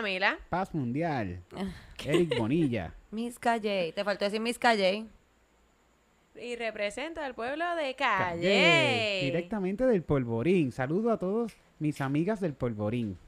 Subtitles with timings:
[0.00, 0.38] Camila.
[0.48, 1.40] Paz Mundial.
[2.06, 2.94] Eric Bonilla.
[3.10, 3.92] Miss Calle.
[3.94, 5.04] Te faltó decir Miss Calle.
[6.40, 8.40] Y represento al pueblo de Calle.
[8.40, 9.20] Calle.
[9.24, 10.72] Directamente del Polvorín.
[10.72, 13.18] Saludo a todos mis amigas del Polvorín.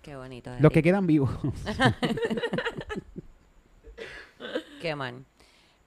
[0.00, 0.50] Qué bonito.
[0.58, 0.84] Los que Eric.
[0.84, 1.28] quedan vivos.
[4.80, 5.24] Qué mal.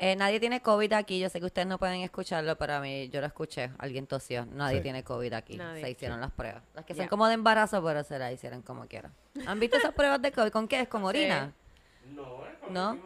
[0.04, 1.20] Eh, nadie tiene COVID aquí.
[1.20, 3.70] Yo sé que ustedes no pueden escucharlo, pero a mí yo lo escuché.
[3.78, 4.48] Alguien tosió.
[4.48, 4.84] Nadie Sí.
[4.84, 5.58] tiene COVID aquí.
[5.58, 5.84] Nadie.
[5.84, 6.64] Se hicieron las pruebas.
[6.74, 7.04] Las que Ya.
[7.04, 9.14] son como de embarazo, pero se las hicieron como quieran.
[9.46, 10.50] ¿Han visto esas pruebas de COVID?
[10.50, 10.88] ¿Con qué es?
[10.88, 11.54] ¿Con orina?
[12.70, 12.98] No.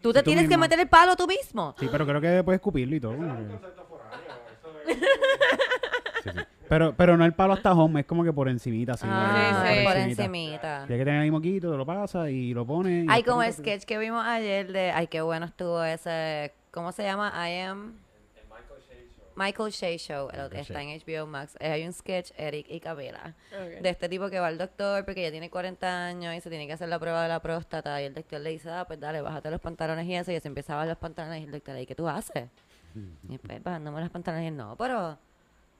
[0.00, 1.76] ¿Tú te Tú tienes que meter el palo tú mismo?
[1.78, 3.14] Sí, pero creo que puedes escupirlo y todo.
[6.24, 6.30] Sí, sí.
[6.72, 9.04] Pero, pero no el palo hasta home, es como que por encimita, así.
[9.06, 9.84] Ah, Sí, sí.
[9.84, 10.84] por encimita.
[10.86, 13.04] Tienes que tener el moquito, lo pasa y lo pones.
[13.04, 14.90] y Hay como el sketch que vimos ayer de...
[14.90, 16.54] Ay, qué bueno estuvo ese...
[16.70, 17.30] ¿Cómo se llama?
[17.46, 17.98] I am...
[19.36, 20.28] Michael Shea Show.
[20.32, 21.56] el- Michael está en HBO Max.
[21.60, 23.34] Eh, Hay un sketch, Eric y Camila.
[23.52, 23.82] Ok.
[23.82, 26.66] De este tipo que va al doctor porque ya tiene 40 años y se tiene
[26.66, 28.00] que hacer la prueba de la próstata.
[28.00, 30.32] Y el doctor le dice, ah, pues dale, bájate los pantalones y eso.
[30.32, 32.48] Y se empieza a bajar los pantalones y el doctor le dice, ¿qué tú haces?
[32.94, 35.18] Y después bajándome los pantalones y no, pero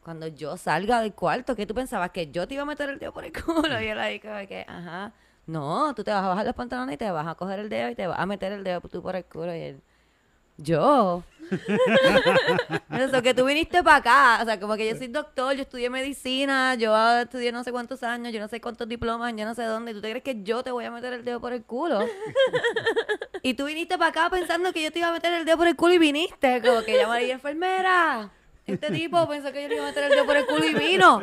[0.03, 2.11] cuando yo salga del cuarto, ¿qué tú pensabas?
[2.11, 3.81] ¿Que yo te iba a meter el dedo por el culo?
[3.81, 5.12] Y él ahí como que, ajá,
[5.47, 7.91] no, tú te vas a bajar los pantalones y te vas a coger el dedo
[7.91, 9.55] y te vas a meter el dedo tú por el culo.
[9.55, 9.83] Y él,
[10.56, 11.23] yo.
[12.91, 14.39] Eso, que tú viniste para acá.
[14.42, 18.03] O sea, como que yo soy doctor, yo estudié medicina, yo estudié no sé cuántos
[18.03, 19.92] años, yo no sé cuántos diplomas, yo no sé dónde.
[19.92, 22.00] ¿Y tú te crees que yo te voy a meter el dedo por el culo?
[23.42, 25.69] y tú viniste para acá pensando que yo te iba a meter el dedo por
[25.69, 26.61] el culo y viniste.
[26.61, 28.30] Como que llama a la enfermera.
[28.66, 30.74] Este tipo pensó que yo le iba a meter el dedo por el culo y
[30.74, 31.20] vino.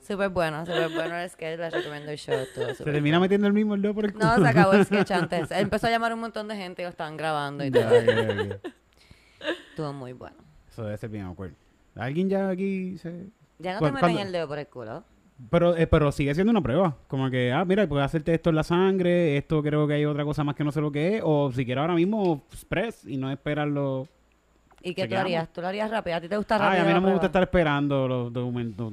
[0.00, 2.34] Súper bueno, súper bueno el sketch, les recomiendo el show.
[2.34, 4.24] estuvo Se termina metiendo el mismo el dedo por el culo.
[4.24, 5.50] no, se acabó el sketch antes.
[5.50, 7.82] Él empezó a llamar a un montón de gente y lo estaban grabando y todo.
[7.90, 8.58] Ya.
[9.70, 10.36] Estuvo muy bueno.
[10.68, 11.52] Eso debe ser bien awkward.
[11.94, 13.26] ¿Alguien ya aquí se...?
[13.58, 15.04] Ya no ¿Cu- te meten el dedo por el culo.
[15.50, 16.96] Pero, eh, pero sigue siendo una prueba.
[17.08, 20.24] Como que, ah, mira, puedes hacerte esto en la sangre, esto creo que hay otra
[20.24, 23.16] cosa más que no sé lo que es, o si quieres ahora mismo, express y
[23.16, 24.08] no esperarlo.
[24.88, 25.24] ¿Y qué tú Chequeamos.
[25.24, 25.52] harías?
[25.52, 26.16] ¿Tú lo harías rápido?
[26.16, 26.82] ¿A ti te gusta Ay, rápido?
[26.82, 27.26] a mí la no me gusta prueba?
[27.26, 28.92] estar esperando los documentos,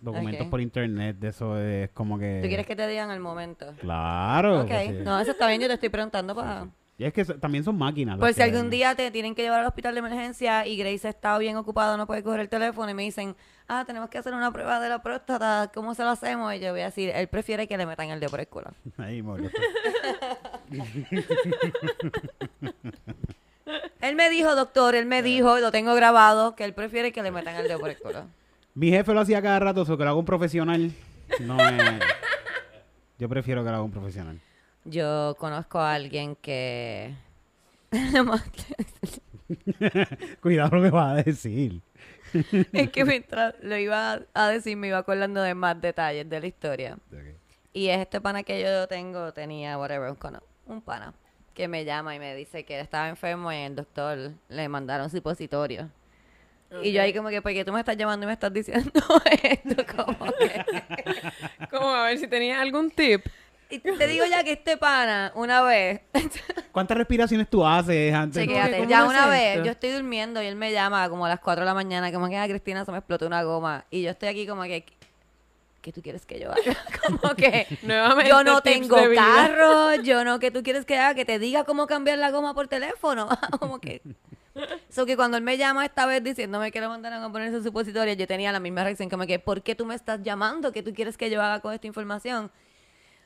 [0.00, 0.50] documentos Ok.
[0.50, 2.40] por internet, de eso es como que...
[2.42, 3.66] ¿Tú quieres que te digan el momento?
[3.80, 4.62] Claro.
[4.62, 4.94] ok, pues sí.
[5.04, 6.66] no, eso está bien, yo te estoy preguntando para...
[6.96, 8.18] Y es que so- también son máquinas.
[8.18, 10.76] Por las si que- algún día te tienen que llevar al hospital de emergencia y
[10.76, 13.34] Grace está bien ocupado, no puede coger el teléfono y me dicen,
[13.66, 16.54] ah, tenemos que hacer una prueba de la próstata, ¿cómo se lo hacemos?
[16.54, 18.70] Y yo voy a decir, él prefiere que le metan el dedo por el culo.
[18.98, 19.50] Ahí, molo.
[24.00, 27.30] Él me dijo, doctor, él me dijo, lo tengo grabado, que él prefiere que le
[27.30, 28.26] metan el dedo por el culo.
[28.74, 30.92] Mi jefe lo hacía cada rato, eso que lo haga un profesional.
[31.40, 32.00] No es...
[33.18, 34.40] Yo prefiero que lo haga un profesional.
[34.84, 37.14] Yo conozco a alguien que...
[40.40, 41.80] Cuidado lo que vas a decir.
[42.72, 46.46] es que mientras lo iba a decir me iba acordando de más detalles de la
[46.46, 46.98] historia.
[47.72, 50.10] Y es este pana que yo tengo, tenía, whatever,
[50.66, 51.14] un pana
[51.54, 55.08] que me llama y me dice que él estaba enfermo y el doctor le mandaron
[55.10, 55.90] supositorio.
[56.82, 58.90] Y yo ahí como que, ¿por qué tú me estás llamando y me estás diciendo
[59.42, 59.84] esto?
[59.96, 60.64] Como que...
[61.70, 63.24] Como a ver si tenías algún tip.
[63.70, 66.00] Y te digo ya que este pana, una vez,
[66.72, 68.42] ¿Cuántas respiraciones tú haces antes?
[68.42, 69.64] Chequéate, ¿cómo ya una vez, esto?
[69.64, 72.28] yo estoy durmiendo y él me llama como a las 4 de la mañana, como
[72.28, 73.84] que, ah, Cristina, se me explotó una goma.
[73.90, 74.84] Y yo estoy aquí como que,
[75.84, 76.76] ¿qué tú quieres que yo haga?
[77.06, 81.14] como que, Nuevamente yo no tengo carro, yo no, ¿qué tú quieres que haga?
[81.14, 83.28] Que te diga cómo cambiar la goma por teléfono.
[83.60, 84.00] como que...
[84.88, 88.14] So que cuando él me llama esta vez diciéndome que le mandaron a ponerse supositorio,
[88.14, 90.72] yo tenía la misma reacción, como que, ¿por qué tú me estás llamando?
[90.72, 92.50] ¿Qué tú quieres que yo haga con esta información?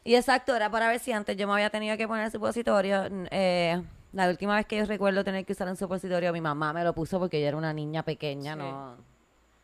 [0.05, 3.05] Y exacto, era para ver si antes yo me había tenido que poner supositorio.
[3.31, 3.81] Eh,
[4.13, 6.95] la última vez que yo recuerdo tener que usar un supositorio, mi mamá me lo
[6.95, 8.59] puso porque yo era una niña pequeña, Sí.
[8.59, 8.97] no,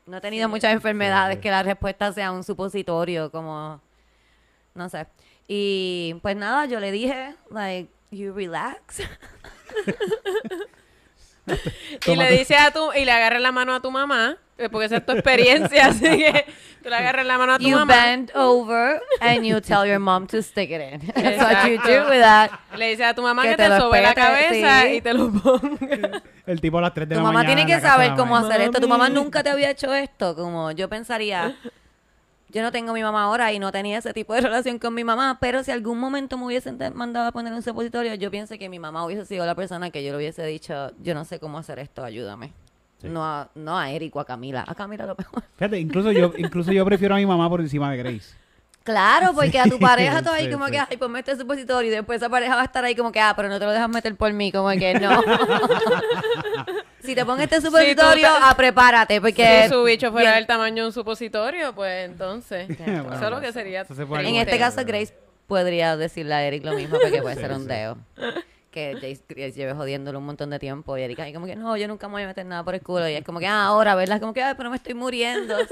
[0.06, 3.80] no he tenido muchas enfermedades que la respuesta sea un supositorio, como,
[4.74, 5.06] no sé.
[5.48, 9.00] Y pues nada, yo le dije, like, you relax.
[12.06, 14.86] Y le dices a tu, y le agarras la mano a tu mamá, eh, porque
[14.86, 16.46] esa es tu experiencia, así que
[16.82, 17.92] tú le agarras la mano a tu You mamá.
[17.94, 21.00] bend over and you tell your mom to stick it in.
[21.14, 22.50] That's what you do with that.
[22.76, 24.94] Le dices a tu mamá Que que, te te, lo sobe la cabeza sí.
[24.96, 26.22] y te lo ponga.
[26.46, 27.46] El tipo a las 3 de Tu la mamá mañana.
[27.48, 28.46] tiene en que la casa de saber cómo mamá.
[28.48, 28.80] hacer esto.
[28.80, 30.34] Tu mamá nunca te había hecho esto.
[30.34, 31.56] Como yo pensaría,
[32.54, 35.02] yo no tengo mi mamá ahora y no tenía ese tipo de relación con mi
[35.02, 38.68] mamá, pero si algún momento me hubiesen mandado a poner un supositorio, yo pienso que
[38.68, 41.58] mi mamá hubiese sido la persona que yo le hubiese dicho, yo no sé cómo
[41.58, 42.52] hacer esto, ayúdame.
[42.98, 43.08] Sí.
[43.08, 44.64] No, a, no a Eric o a Camila.
[44.68, 45.42] A Camila lo mejor.
[45.56, 48.36] Fíjate, incluso yo, incluso yo prefiero a mi mamá por encima de Grace.
[48.84, 50.72] Claro, porque a tu pareja Sí, tú ahí como sí.
[50.72, 51.90] que, ay, ponme este supositorio.
[51.90, 53.72] Y después esa pareja va a estar ahí como que, ah, pero no te lo
[53.72, 54.52] dejas meter por mí.
[54.52, 55.22] Como que no.
[57.04, 59.20] si te pongo este supositorio, te- ah, prepárate.
[59.20, 62.66] Porque Si su bicho fuera bien, del tamaño de un supositorio, pues entonces.
[62.78, 63.84] Bueno, eso es lo que sería.
[63.84, 65.14] se En este caso, Grace
[65.46, 67.68] podría decirle a Eric lo mismo porque puede Sí, ser un sí.
[67.68, 67.98] deo.
[68.70, 71.76] Que Grace, Grace lleve jodiéndolo un montón de tiempo y Eric ahí como que no,
[71.76, 73.08] yo nunca me voy a meter nada por el culo.
[73.08, 74.18] Y es como que, ah, ahora, ¿verdad?
[74.20, 75.54] Como que, ay, pero me estoy muriendo.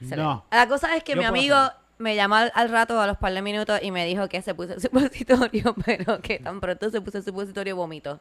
[0.00, 0.44] No.
[0.50, 1.56] La cosa es que Yo mi amigo
[1.98, 4.54] me llamó al, al rato, a los par de minutos, y me dijo que se
[4.54, 8.20] puso el supositorio, pero que tan pronto se puso el supositorio vomito.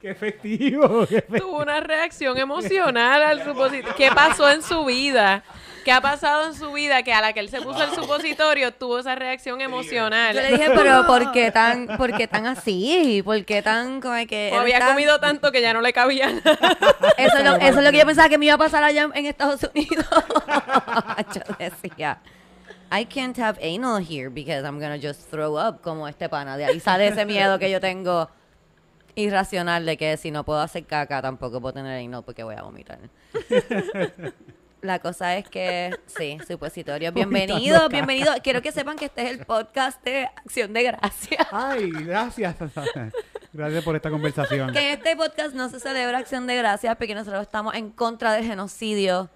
[0.00, 1.06] Qué efectivo.
[1.06, 1.38] qué efectivo.
[1.38, 3.94] Tuvo una reacción emocional al supositorio.
[3.94, 5.44] ¿Qué pasó en su vida?
[5.84, 8.72] ¿Qué ha pasado en su vida que a la que él se puso el supositorio
[8.72, 10.34] tuvo esa reacción emocional?
[10.34, 13.22] Yo le dije, pero ¿por qué tan, por qué tan así?
[13.24, 16.76] ¿Por qué tan como que O había comido tanto que ya no le cabía nada.
[17.16, 19.08] Eso es, lo, eso es lo que yo pensaba que me iba a pasar allá
[19.14, 20.06] en Estados Unidos.
[21.34, 22.18] yo decía,
[22.94, 26.58] I can't have anal here because I'm gonna just throw up como este pana.
[26.58, 28.28] De ahí sale ese miedo que yo tengo
[29.14, 32.62] irracional de que si no puedo hacer caca tampoco puedo tener anal porque voy a
[32.62, 32.98] vomitar.
[34.82, 37.12] La cosa es que, sí, supositorio.
[37.12, 37.88] Vomitando Bienvenido, caca.
[37.88, 38.32] bienvenido.
[38.42, 41.46] Quiero que sepan que este es el podcast de Acción de Gracias.
[41.52, 42.56] Ay, gracias.
[43.52, 44.72] Gracias por esta conversación.
[44.72, 48.32] Que en este podcast no se celebra Acción de Gracias porque nosotros estamos en contra
[48.32, 49.30] del genocidio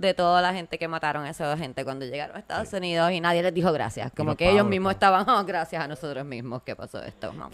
[0.00, 3.20] de toda la gente que mataron a esa gente cuando llegaron a Estados Unidos y
[3.20, 4.12] nadie les dijo gracias.
[4.16, 7.32] Como que ellos mismos los estaban, "Oh, gracias a nosotros mismos que pasó esto.
[7.32, 7.50] No.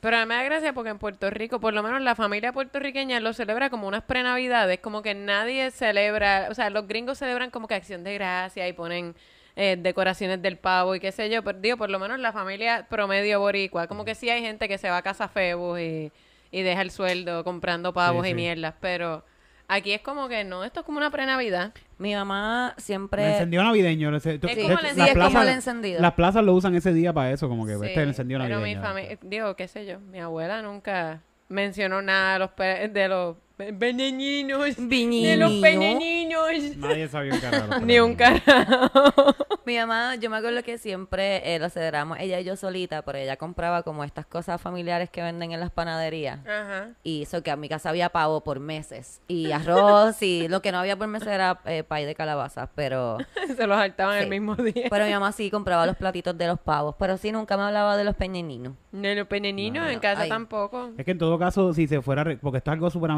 [0.00, 2.52] Pero a mí me da gracia porque en Puerto Rico, por lo menos la familia
[2.52, 7.50] puertorriqueña lo celebra como unas prenavidades, como que nadie celebra, o sea, los gringos celebran
[7.50, 9.14] como que acción de gracia y ponen
[9.56, 12.86] eh, decoraciones del pavo y qué sé yo, pero digo, por lo menos la familia
[12.90, 16.12] promedio boricua, como que sí hay gente que se va a casa Febus y,
[16.50, 18.34] y deja el sueldo comprando pavos Sí, y sí.
[18.36, 19.24] mierdas, pero
[19.68, 21.72] aquí es como que no, esto es como una prenavidad.
[21.98, 23.32] Mi mamá El siempre...
[23.32, 24.08] encendido navideño.
[24.08, 25.06] el encendido- Es como el las encendido.
[25.14, 26.00] Sí, es como el encendido.
[26.02, 28.40] Las plazas lo usan ese día para eso, como que Sí, este es el encendido
[28.42, 28.80] pero navideño.
[28.80, 33.08] mi familia, digo, qué sé yo, mi abuela nunca mencionó nada de los, pe- de
[33.08, 36.76] los peñeñinos, de los peñeñinos.
[36.76, 37.80] Nadie sabía un carajo.
[37.84, 39.34] Ni un carajo.
[39.64, 43.18] Mi mamá, yo me acuerdo que siempre eh, lo celebramos ella y yo solita, pero
[43.18, 46.40] ella compraba como estas cosas familiares que venden en las panaderías.
[46.46, 46.90] Ajá.
[47.02, 49.20] Y eso que a mi casa había pavo por meses.
[49.28, 52.70] Y arroz y lo que no había por meses era eh, pay de calabaza.
[52.74, 53.18] Pero,
[53.56, 54.24] Se los saltaban Sí.
[54.24, 54.86] el mismo día.
[54.90, 56.94] pero mi mamá sí compraba los platitos de los pavos.
[56.98, 58.74] Pero sí, nunca me hablaba de los peñeninos.
[58.92, 60.28] De los peñeñinos No, en casa ay.
[60.28, 60.90] tampoco.
[60.98, 63.10] Es que en todo caso, si se fuera, re- porque esto es algo súper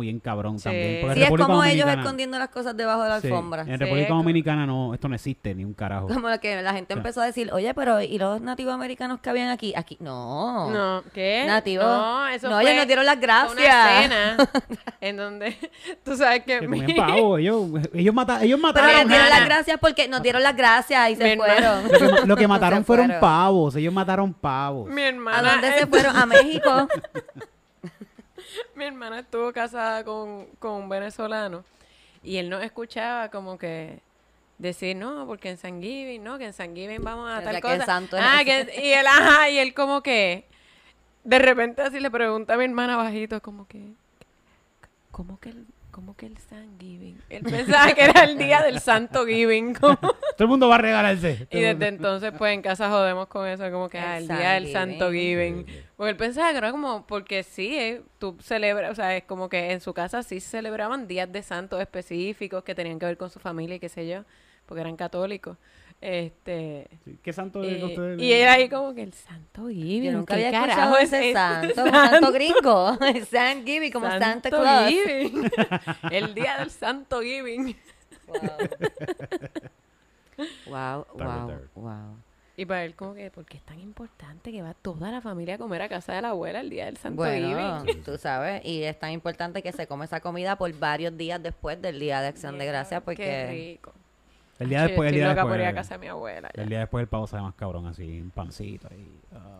[0.00, 0.64] bien cabrón Sí.
[0.64, 1.00] también.
[1.00, 3.26] porque en Sí, es República como ellos Dominicana- escondiendo las cosas debajo de la Sí,
[3.28, 3.62] alfombra.
[3.62, 6.08] En Sí, República como- Dominicana no, esto no existe ni un carajo.
[6.08, 9.48] Como que la gente empezó a decir, oye, pero ¿y los nativos americanos que habían
[9.48, 9.72] aquí?
[9.76, 10.70] Aquí, no.
[10.70, 11.44] No, ¿qué?
[11.46, 11.82] Nativo.
[11.82, 14.02] No, eso No, fue ellos nos dieron las fue Una gracias.
[14.02, 14.36] cena
[15.00, 15.56] en donde
[16.04, 19.00] tú sabes que, Que mi- comían pavo, ellos, ellos, mata- ellos Pero mataron.
[19.00, 21.84] nos dieron las gracias porque nos dieron las gracias y se fueron.
[21.84, 23.20] Lo que, ma- lo que mataron fueron fueron.
[23.20, 24.88] pavos, ellos mataron pavos.
[24.90, 26.16] mi ¿A hermana dónde se fueron?
[26.16, 26.88] A México.
[28.74, 31.64] Mi hermana estuvo casada con, con un venezolano
[32.22, 34.00] y él nos escuchaba como que
[34.58, 37.56] decir, no, porque en San Giving, no, que en San Giving vamos a O tal
[37.56, 37.84] que cosa.
[37.84, 40.44] santo ah, que, y él, ajá, y él como que,
[41.24, 43.92] de repente así le pregunta a mi hermana bajito, como que,
[45.10, 47.20] ¿cómo que el, cómo que el San Giving?
[47.30, 50.78] Él pensaba que era el día del Santo Giving, como- Todo el mundo va a
[50.78, 51.46] regalarse.
[51.50, 54.50] y desde entonces pues en casa jodemos con eso, como que, ah, el El día
[54.54, 55.64] del San Santo Giving.
[55.96, 59.48] Porque él pensaba que era como, porque sí, eh, tú celebras, o sea, es como
[59.48, 63.16] que en su casa sí se celebraban días de santos específicos que tenían que ver
[63.16, 64.24] con su familia y qué sé yo,
[64.66, 65.56] porque eran católicos.
[66.00, 66.88] Este.
[67.04, 70.04] Sí, ¿Qué santo es eh, ustedes y era ahí como que el Santo Giving.
[70.04, 72.98] Yo nunca ¿qué había escuchado es ese ese santo, un santo gringo.
[73.30, 74.90] San Giving, como Santa Santo Claus.
[74.90, 75.50] Giving.
[76.10, 77.76] el día del Santo Giving.
[80.66, 82.16] Wow, wow, wow.
[82.56, 85.56] Y para él como que, ¿por qué es tan importante que va toda la familia
[85.56, 88.02] a comer a casa de la abuela el día del Santo Bueno, Giving?
[88.04, 91.80] tú sabes, y es tan importante que se come esa comida por varios días después
[91.82, 93.92] del Día de Acción de Gracias, Qué porque rico.
[94.58, 95.74] El día después, el día loca por ir a después.
[95.74, 96.50] casa de mi abuela.
[96.54, 96.62] ya.
[96.62, 99.20] El día después el pavo sabe más cabrón así, un pancito ahí.
[99.32, 99.58] Ah.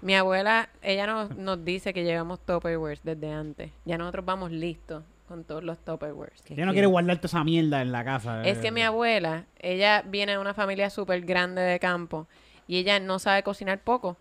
[0.00, 3.70] Mi abuela, ella nos, nos dice que llevamos Tupperwares desde antes.
[3.84, 6.42] Ya nosotros vamos listos con todos los Tupperwares.
[6.48, 8.42] Ella no quiere guardar toda esa mierda en la casa.
[8.44, 8.60] Es eh.
[8.60, 12.26] que mi abuela, ella viene de una familia súper grande de campo
[12.66, 14.16] y ella no sabe cocinar poco.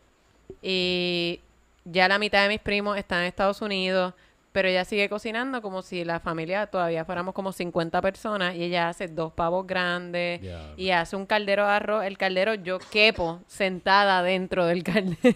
[0.61, 1.41] Y
[1.85, 4.13] ya la mitad de mis primos están en Estados Unidos,
[4.51, 8.89] pero ella sigue cocinando como si la familia todavía fuéramos como 50 personas y ella
[8.89, 10.41] hace dos pavos grandes
[10.75, 12.03] y hace un caldero de arroz.
[12.03, 15.17] El caldero yo quepo sentada dentro del caldero.
[15.21, 15.35] Ti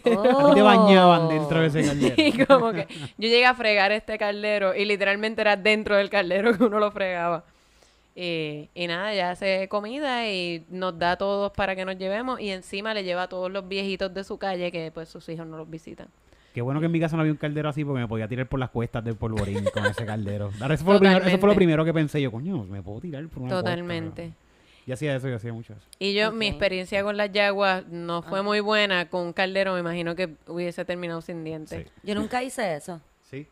[0.53, 2.15] te bañaban dentro de ese caldero.
[2.17, 6.57] Y como que yo llegué a fregar este caldero y literalmente era dentro del caldero
[6.57, 7.45] que uno lo fregaba.
[8.17, 12.39] Y, y nada, ella hace comida y nos da a todos para que nos llevemos
[12.39, 15.47] y encima le lleva a todos los viejitos de su calle que pues sus hijos
[15.47, 16.07] no los visitan.
[16.55, 18.47] Qué bueno que en mi casa no había un caldero así porque me podía tirar
[18.47, 20.49] por las cuestas del polvorín con ese caldero.
[20.71, 23.27] Eso, fue lo primero, eso fue lo primero que pensé yo, coño, me puedo tirar
[23.27, 24.21] por una cuesta, Totalmente.
[24.21, 24.35] cabrón.
[24.87, 25.85] Y hacía eso, yo hacía mucho eso.
[25.99, 28.43] Y yo, mi experiencia con las yaguas no fue Ah.
[28.43, 29.09] muy buena.
[29.09, 31.85] Con un caldero me imagino que hubiese terminado sin dientes.
[31.87, 31.91] Sí.
[32.03, 33.01] Yo nunca hice eso.
[33.29, 33.47] Sí.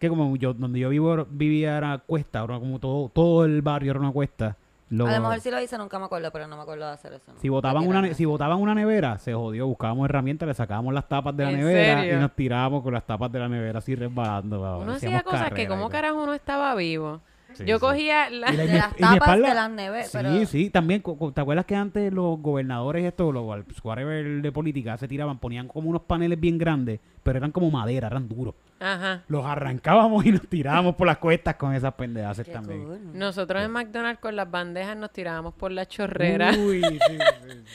[0.00, 3.90] Que como yo, donde yo vivo, vivía era cuesta, ahora como todo, todo el barrio
[3.92, 4.56] era una cuesta.
[4.90, 6.92] Lo- A lo mejor sí lo hice, nunca me acuerdo, pero no me acuerdo de
[6.92, 7.32] hacer eso.
[7.36, 11.08] si botaban, una, ne- si botaban una nevera, se jodió, buscábamos herramientas, le sacábamos las
[11.08, 12.16] tapas de la ¿En nevera serio?
[12.16, 14.58] y nos tirábamos con las tapas de la nevera así resbalando.
[14.80, 15.90] Uno hacía Hacíamos cosas que carrera y como todo.
[15.90, 17.20] carajo uno estaba vivo.
[17.52, 17.80] Sí, yo sí.
[17.80, 18.52] cogía la...
[18.52, 20.10] Y la- De mi- las y mi tapas espalda- de las neveras.
[20.10, 20.46] Sí, pero...
[20.46, 23.44] sí, también, co- co- ¿te acuerdas que antes los gobernadores estos, los
[23.84, 28.06] whatever de política, se tiraban, ponían como unos paneles bien grandes, pero eran como madera,
[28.08, 28.54] eran duros.
[28.82, 29.22] Ajá.
[29.28, 32.82] Los arrancábamos y nos tirábamos por las cuestas con esas pendejas Qué también.
[32.84, 32.98] cool.
[33.12, 36.52] Nosotros en McDonald's con las bandejas nos tirábamos por la chorrera.
[36.58, 37.18] Uy, sí, sí.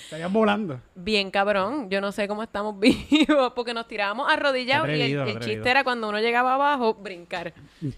[0.06, 0.80] Estarían volando.
[0.96, 1.92] Bien cabrón.
[1.92, 5.54] Yo no sé cómo estamos vivos porque nos tirábamos arrodillados y el, Atrevido, el atrevido.
[5.54, 7.54] chiste era cuando uno llegaba abajo, brincar.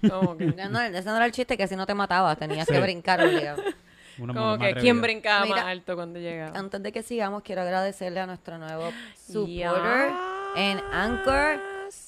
[0.10, 2.68] Como que, No, no, ese no era el chiste, que si no te matabas, tenías
[2.68, 2.74] Sí.
[2.74, 3.64] que brincar obligado.
[4.18, 6.58] Como que quién brincaba más alto cuando llegaba.
[6.58, 10.12] Antes de que sigamos, quiero agradecerle a nuestro nuevo supporter
[10.56, 11.60] en Anchor.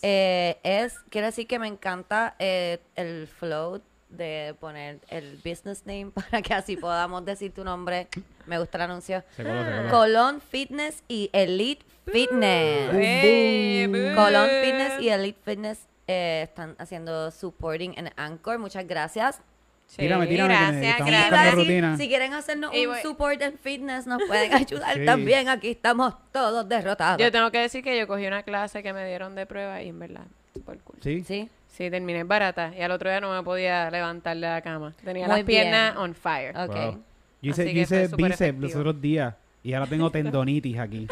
[0.02, 6.12] Eh, es, quiero decir que me encanta eh, el flow de poner el business name
[6.14, 8.08] para que así podamos decir tu nombre.
[8.46, 9.24] Me gusta el anuncio.
[9.36, 9.90] Se coló, se coló.
[9.90, 12.94] Colón Fitness y Elite Fitness.
[12.94, 14.16] ¡Eh, boo!
[14.16, 18.58] Colón Fitness y Elite Fitness eh, están haciendo supporting en Anchor.
[18.58, 19.42] Muchas gracias.
[19.90, 21.98] Sí, Tírame, tírame, gracias, rutina.
[21.98, 25.04] si quieren hacernos Y un voy- support en fitness, nos pueden ayudar Sí.
[25.04, 25.50] también.
[25.50, 27.20] Aquí estamos todos derrotados.
[27.20, 29.90] Yo tengo que decir que yo cogí una clase que me dieron de prueba y
[29.90, 30.98] en verdad, super cool.
[31.02, 31.24] Sí.
[31.28, 31.50] Sí.
[31.68, 34.94] Sí, terminé barata y al otro día no me podía levantar de la cama.
[35.04, 36.56] Tenía Muy las piernas on fire.
[36.56, 36.76] Ok.
[36.76, 37.04] Wow.
[37.42, 41.08] Yo hice, yo hice bíceps los otros días y ahora tengo tendonitis aquí.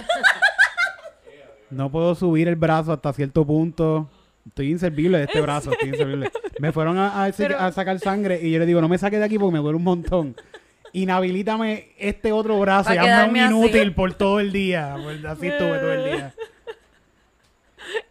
[1.70, 4.10] No puedo subir el brazo hasta cierto punto.
[4.48, 6.30] Estoy inservible de este brazo, estoy inservible.
[6.60, 9.18] Me fueron a, a- Pero- a sacar sangre y yo le digo, no me saque
[9.20, 10.36] de aquí porque me duele un montón.
[10.94, 13.54] Inhabilítame este otro brazo y hazme un así.
[13.56, 14.96] inútil por todo el día.
[15.04, 16.34] Pues así estuve todo el día.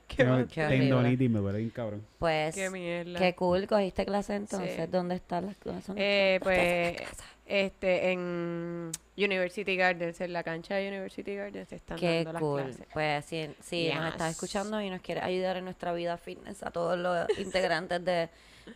[0.09, 2.03] Qué, Qué tendonitis, me duele bien cabrón.
[2.19, 3.19] Pues, qué mierda.
[3.19, 3.67] qué cool.
[3.67, 4.75] ¿Cogiste clase entonces?
[4.77, 4.83] Sí.
[4.91, 5.95] ¿Dónde están las clases?
[5.97, 6.97] Eh, pues,
[7.47, 12.63] este, en University Gardens, en la cancha de University Gardens, están Qué dando las cool.
[12.65, 12.87] clases.
[12.93, 16.71] Pues si, si nos estás escuchando y nos quieres ayudar en nuestra vida fitness, a
[16.71, 18.29] todos los integrantes de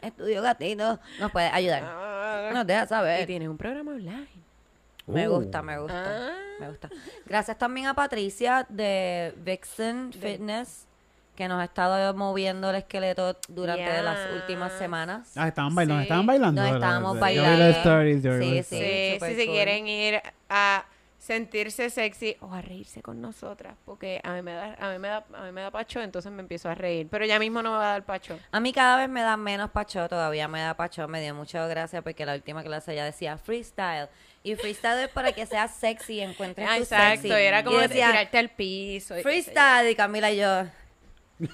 [0.02, 1.82] Estudio Gatito, nos puedes ayudar.
[1.84, 3.26] Ah, Nos deja y saber.
[3.26, 4.28] tienes un programa online.
[5.06, 5.34] Me Uh.
[5.36, 6.28] gusta, me gusta.
[6.30, 6.36] Ah.
[6.60, 6.88] Me gusta.
[7.26, 10.86] Gracias también a Patricia de Vixen Fitness,
[11.40, 15.32] que nos ha estado moviendo el esqueleto durante las últimas semanas.
[15.37, 16.04] Ah, estaban bailando, Sí.
[16.04, 16.61] estaban bailando.
[16.61, 16.78] No, ¿verdad?
[16.88, 17.50] estábamos Yo bailando.
[17.52, 18.76] vi las stories, yo vi Sí, sí.
[18.78, 19.54] Sí, si se cool.
[19.54, 20.20] quieren ir
[20.50, 20.85] a
[21.18, 25.09] sentirse sexy o a reírse con nosotras, porque a mí me da, a mí me
[25.09, 27.73] da, a mí me da pacho, entonces me empiezo a reír, pero ya mismo no
[27.73, 28.38] me va a dar pacho.
[28.50, 31.66] A mí cada vez me da menos pacho, todavía me da pacho, me dio mucha
[31.66, 34.09] gracia porque la última clase ya decía freestyle.
[34.42, 37.30] Y freestyle es para que seas sexy y encuentres Ah, tu exacto, sexy.
[37.32, 39.18] era como y decía, tirarte al piso.
[39.18, 40.64] y freestyle y Camila y yo.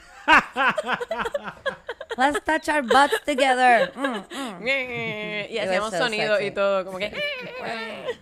[2.16, 3.92] Let's touch our butts together.
[3.94, 4.66] Mm, mm.
[5.50, 6.48] y hacíamos so sonido sexy.
[6.48, 7.12] y todo, como que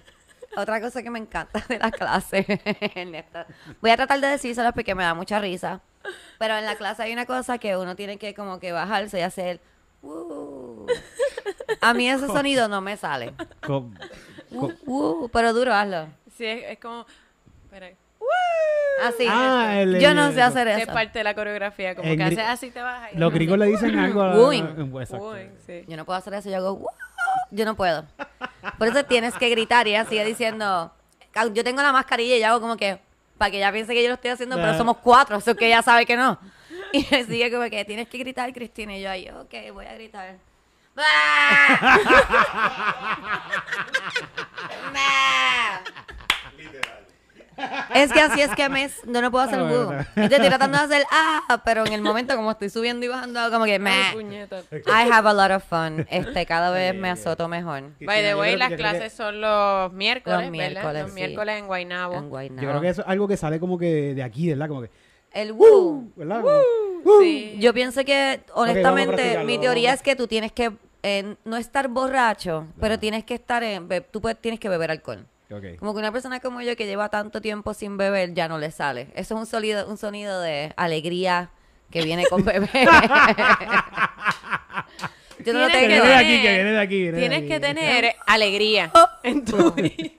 [0.57, 2.47] Otra cosa que me encanta de la clase,
[3.81, 5.81] voy a tratar de decírselos porque me da mucha risa,
[6.39, 9.23] pero en la clase hay una cosa que uno tiene que como que bajarse y
[9.23, 9.61] hacer,
[10.03, 10.87] "Uh".
[11.81, 13.35] a mí ese sonido no me sale,
[13.69, 13.91] "Uh,
[14.87, 16.07] uh", pero duro, hazlo,
[16.37, 17.05] sí, es, es como
[17.65, 17.91] espera,
[19.05, 22.17] así, Ah, el- yo no sé hacer es eso, parte de la coreografía, como En
[22.19, 23.11] que haces así te bajas.
[23.13, 24.35] y- Los gringos le dicen algo a.
[24.39, 24.65] Uy,
[25.67, 25.85] sí.
[25.87, 26.91] yo no puedo hacer eso, yo hago,
[27.51, 28.05] yo no puedo,
[28.79, 30.93] por eso tienes que gritar y ella sigue diciendo,
[31.53, 32.99] yo tengo la mascarilla y yo hago como que,
[33.39, 34.79] para que ella piense que yo lo estoy haciendo, pero Ah.
[34.79, 36.39] somos cuatro, eso que ella sabe que no.
[36.93, 38.97] Y me sigue como que tienes que gritar, Cristina.
[38.97, 40.37] Y yo ahí, ok, voy a gritar.
[44.97, 45.81] ¡Ah!
[47.95, 50.07] Es que así es que me, no lo puedo hacer Ah, verdad.
[50.17, 53.41] Entonces estoy tratando de hacer ah, pero en el momento como estoy subiendo y bajando,
[53.41, 54.13] hago como que meh.
[54.87, 56.07] I have a lot of fun.
[56.11, 57.83] Este, cada vez me azoto mejor.
[58.01, 60.51] By the way, las clases son los miércoles, Los ¿verdad?
[60.51, 61.15] miércoles, Los sí.
[61.15, 62.15] miércoles en Guaynabo.
[62.17, 62.63] En Guaynabo.
[62.63, 64.69] Yo creo que eso es algo que sale como que de aquí, ¿verdad?
[64.69, 64.91] Como que,
[65.33, 66.11] El woo.
[66.17, 66.41] ¿verdad?
[66.43, 67.57] Como- Sí.
[67.61, 71.89] Yo pienso que, honestamente, practicarlo, mi teoría es que tú tienes que eh, no estar
[71.89, 75.27] borracho, pero tienes que estar en, tú puedes- tienes que beber alcohol.
[75.57, 75.79] Ok.
[75.79, 78.71] Como que una persona como yo que lleva tanto tiempo sin beber ya no le
[78.71, 79.09] sale.
[79.15, 81.51] Eso es un sonido, un sonido de alegría
[81.91, 82.69] que viene con beber.
[85.45, 85.89] yo no lo Tienes Que tengo.
[85.89, 86.97] viene de tener- aquí, que viene de aquí.
[87.03, 87.49] viene de Tienes aquí.
[87.49, 89.09] que tener alegría Oh.
[89.23, 90.11] en tu vida.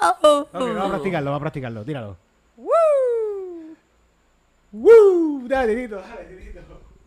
[0.00, 1.84] Ok, vamos a practicarlo, vamos a practicarlo.
[1.84, 2.16] Tíralo.
[2.56, 3.76] ¡Woo!
[4.72, 5.48] ¡Woo!
[5.48, 6.60] Dale, Tito, dale, Tito.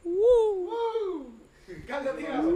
[0.03, 1.36] ¡Woo!
[1.88, 2.51] Carlos, tíralo.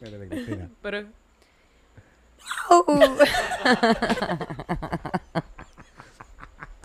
[0.00, 1.06] Espérate,
[2.86, 3.16] Pero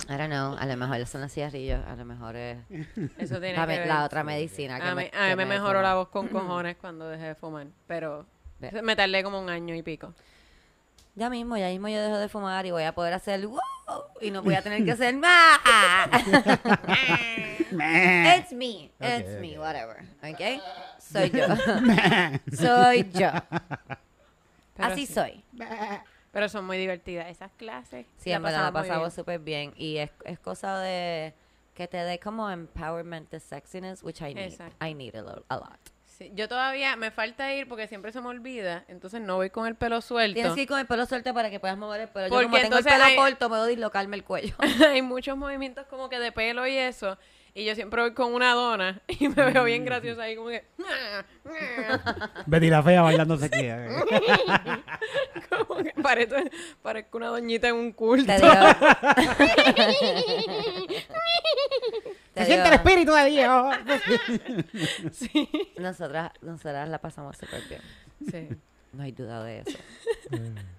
[0.09, 2.57] I don't know, a lo mejor son los cigarrillos, a lo mejor es
[3.17, 3.87] eso tiene la, que me- ver.
[3.87, 4.79] la otra medicina.
[4.79, 7.25] Que a mí, me, a mí que me mejoró la voz con cojones cuando dejé
[7.25, 8.25] de fumar, pero
[8.59, 8.81] Ve.
[8.81, 10.13] me tardé como un año y pico.
[11.15, 13.59] Ya mismo, ya mismo yo dejo de fumar y voy a poder hacer wow
[14.21, 15.27] y no voy a tener que hacer ma.
[17.69, 19.63] It's me, it's Ok, me, ok.
[19.63, 20.61] whatever, ¿ok?
[20.99, 21.43] Soy yo,
[22.55, 23.29] soy yo,
[24.77, 25.13] Pero así sí.
[25.13, 25.43] soy.
[26.31, 28.05] Pero son muy divertidas esas clases.
[28.17, 31.33] Sí, en verdad la pasamos súper bien y es, es cosa de
[31.73, 34.45] que te dé como empowerment de sexiness, which I need.
[34.51, 34.85] Exacto.
[34.85, 35.79] I need a, lo- a lot.
[36.05, 39.67] Sí, yo todavía me falta ir porque siempre se me olvida, entonces no voy con
[39.67, 40.33] el pelo suelto.
[40.33, 42.25] Tienes que ir con el pelo suelto para que puedas mover el pelo.
[42.27, 44.55] Yo Porque como tengo el pelo hay- corto, puedo dislocarme el cuello.
[44.89, 47.17] Hay muchos movimientos como que de pelo y eso,
[47.57, 50.63] y yo siempre voy con una dona y me veo bien graciosa ahí como que...
[52.45, 53.87] Betty la fea bailando se queda.
[55.67, 56.35] como que parezco,
[56.83, 58.27] parezco una doñita en un culto.
[58.27, 58.53] Te digo.
[62.35, 63.75] Te Se siente el espíritu de Dios.
[65.13, 65.49] Sí.
[65.79, 67.81] nosotras, nosotras la pasamos súper bien.
[68.29, 68.49] sí.
[68.93, 69.77] No hay duda de eso.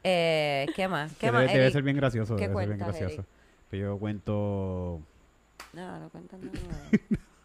[0.05, 1.13] eh, ¿Qué más?
[1.19, 1.53] ¿Qué Debe, más?
[1.53, 2.37] debe ser bien gracioso.
[2.37, 3.25] ¿Qué debe ser bien gracioso.
[3.73, 5.03] Yo cuento.
[5.73, 6.89] No, no cuentan nada.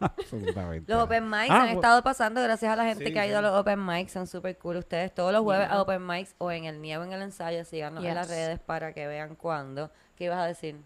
[0.00, 0.92] Absolutamente.
[0.92, 3.26] Los open mics Ah, han bu- estado pasando gracias a la gente Sí, que ha
[3.26, 3.44] ido sí.
[3.44, 4.12] a los open mics.
[4.12, 5.14] Son súper cool ustedes.
[5.14, 7.64] Todos los jueves a open mics o en el nieve en el ensayo.
[7.64, 9.90] Síganos en las redes para que vean cuándo.
[10.16, 10.76] ¿Qué ibas a decir?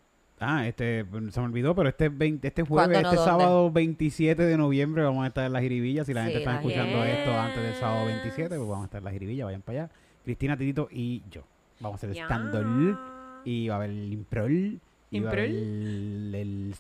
[0.41, 3.43] Ah, este, se me olvidó, pero este, 20 este jueves, ¿Cuándo, no, este dónde?
[3.43, 6.07] sábado 27 de noviembre vamos a estar en las jiribillas.
[6.07, 7.15] Si la gente está escuchando Yes.
[7.19, 9.91] esto antes del sábado 27, pues vamos a estar en las jiribillas, vayan para allá.
[10.25, 11.43] Cristina, Titito y yo.
[11.81, 12.25] Vamos a hacer Ya.
[12.27, 12.99] stand-up
[13.45, 14.79] y va a haber el improl.
[15.11, 16.75] El, el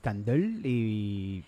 [0.64, 1.45] y...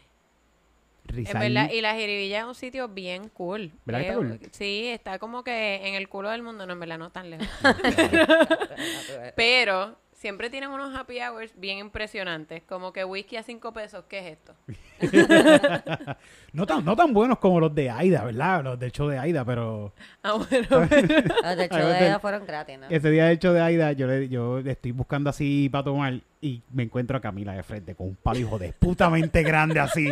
[1.07, 1.41] Es Rizal.
[1.41, 3.73] verdad, y la jiribilla es un sitio bien cool.
[3.85, 4.41] ¿Verdad que está Eh, cool?
[4.53, 7.49] Sí, está como que en el culo del mundo, no, en verdad, no tan lejos.
[9.35, 14.19] Pero siempre tienen unos happy hours bien impresionantes, como que whisky a cinco pesos, ¿qué
[14.19, 14.55] es esto?
[16.53, 18.65] No tan, no tan buenos como los de Aida, ¿verdad?
[18.65, 19.95] Los del show de Aida, pero...
[20.23, 22.87] Ah, bueno, pero- Los del show de ella fueron gratis, ¿no?
[22.91, 26.63] Ese día del show de Aida, yo, le, yo estoy buscando así para tomar y
[26.73, 30.11] me encuentro a Camila de frente con un palo hijo de putamente grande así.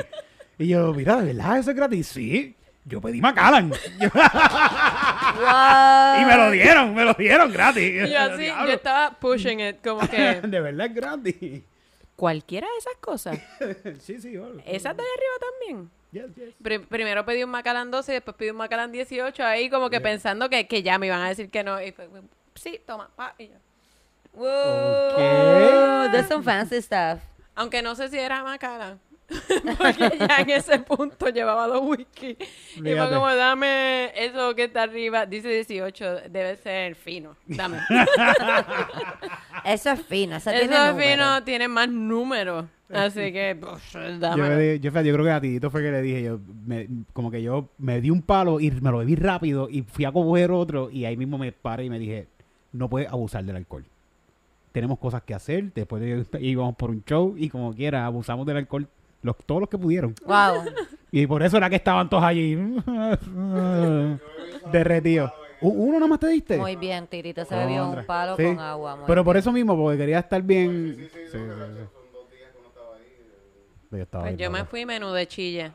[0.58, 2.06] Y yo, mira, ¿de verdad eso es gratis?
[2.06, 2.56] Sí.
[2.88, 3.70] Yo pedí Macallan.
[3.70, 4.09] Yo-
[6.20, 8.09] y me lo dieron, me lo dieron gratis.
[8.09, 11.62] y yo así, yo estaba pushing it, como que De verdad es gratis.
[12.16, 13.38] cualquiera de esas cosas,
[14.01, 14.37] sí, sí.
[14.37, 14.61] bueno.
[14.66, 15.90] esas de ahí arriba también.
[16.11, 16.55] Yes, yes.
[16.62, 20.01] Pri- primero pedí un Macallan 12 y después pedí un Macallan 18 ahí como que
[20.01, 21.81] pensando que, que ya me iban a decir que no.
[21.83, 22.09] Y fue,
[22.55, 23.59] sí, toma, pa, y ya.
[24.33, 24.46] Wow,
[25.12, 26.11] Ok.
[26.12, 27.20] There's some fancy stuff.
[27.55, 28.98] Aunque no sé si era Macallan.
[29.78, 32.36] Porque ya en ese punto llevaba dos whisky.
[32.76, 35.26] Y fue como, dame eso que está arriba.
[35.26, 37.36] Dice 18, debe ser fino.
[37.46, 37.78] Dame.
[39.64, 41.10] Eso es fino, eso, eso tiene es número.
[41.24, 42.66] fino, tiene más números.
[42.90, 44.56] Así que, pues, Yo, le dámelo.
[44.56, 47.42] di- yo, yo creo que a Titito fue que le dije, yo me- como que
[47.42, 50.90] yo me di un palo y me lo bebí rápido y fui a coger otro
[50.90, 52.28] y ahí mismo me paré y me dije,
[52.72, 53.84] no puedes abusar del alcohol.
[54.72, 58.58] Tenemos cosas que hacer, después de, íbamos por un show y como quiera, abusamos del
[58.58, 58.88] alcohol
[59.22, 60.14] los, todos los que pudieron.
[60.24, 60.64] Wow.
[61.11, 62.57] Y por eso era que estaban todos allí
[64.72, 65.33] derretidos.
[65.61, 66.57] ¿Uno nada más te diste?
[66.57, 68.44] Muy bien, Tirito se bebió un palo Sí.
[68.44, 68.94] con agua.
[68.96, 69.40] muy Pero por bien.
[69.40, 70.94] eso mismo, porque quería estar bien...
[70.96, 71.38] Sí, sí, sí.
[73.96, 75.72] Estaba Pues ahí, yo me fui menú de chilla.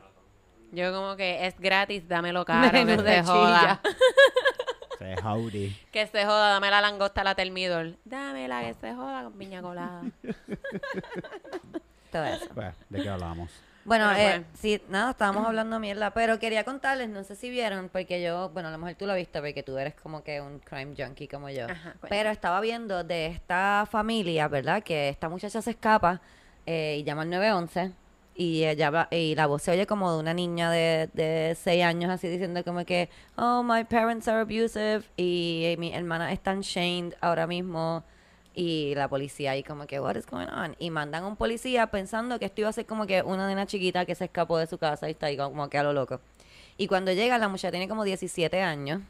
[0.72, 3.80] Yo como que es gratis, dámelo caro, Menú que de se joda.
[3.82, 5.16] chilla.
[5.24, 5.76] Howdy.
[5.92, 7.92] Que se joda, dame la langosta, la termidor.
[8.04, 10.02] Dámela que se joda con piña colada.
[12.14, 12.46] Todo eso.
[12.54, 13.50] Bueno, ¿de qué hablábamos?
[13.84, 14.46] Bueno, Pero eh, bueno.
[14.54, 18.68] sí, nada, estábamos hablando mierda, pero quería contarles, no sé si vieron, porque yo, bueno,
[18.68, 21.50] a lo mejor tú lo viste, porque tú eres como que un crime junkie como
[21.50, 21.66] yo.
[21.66, 24.82] Ajá, pero estaba viendo de esta familia, ¿verdad?
[24.82, 26.20] Que esta muchacha se escapa
[26.66, 27.92] eh, y llama al 911
[28.36, 31.84] y ella va- y la voz se oye como de una niña de, de 6
[31.84, 36.52] años así diciendo como que, oh, my parents are abusive y, eh, mi hermana está
[36.52, 38.02] en shamed ahora mismo
[38.54, 40.76] Y la policía ahí como que, what is going on?
[40.78, 43.66] Y mandan a un policía pensando que esto iba a ser como que una nena
[43.66, 46.20] chiquita que se escapó de su casa y está ahí como que a lo loco.
[46.76, 49.02] Y cuando llega, la muchacha tiene como 17 años.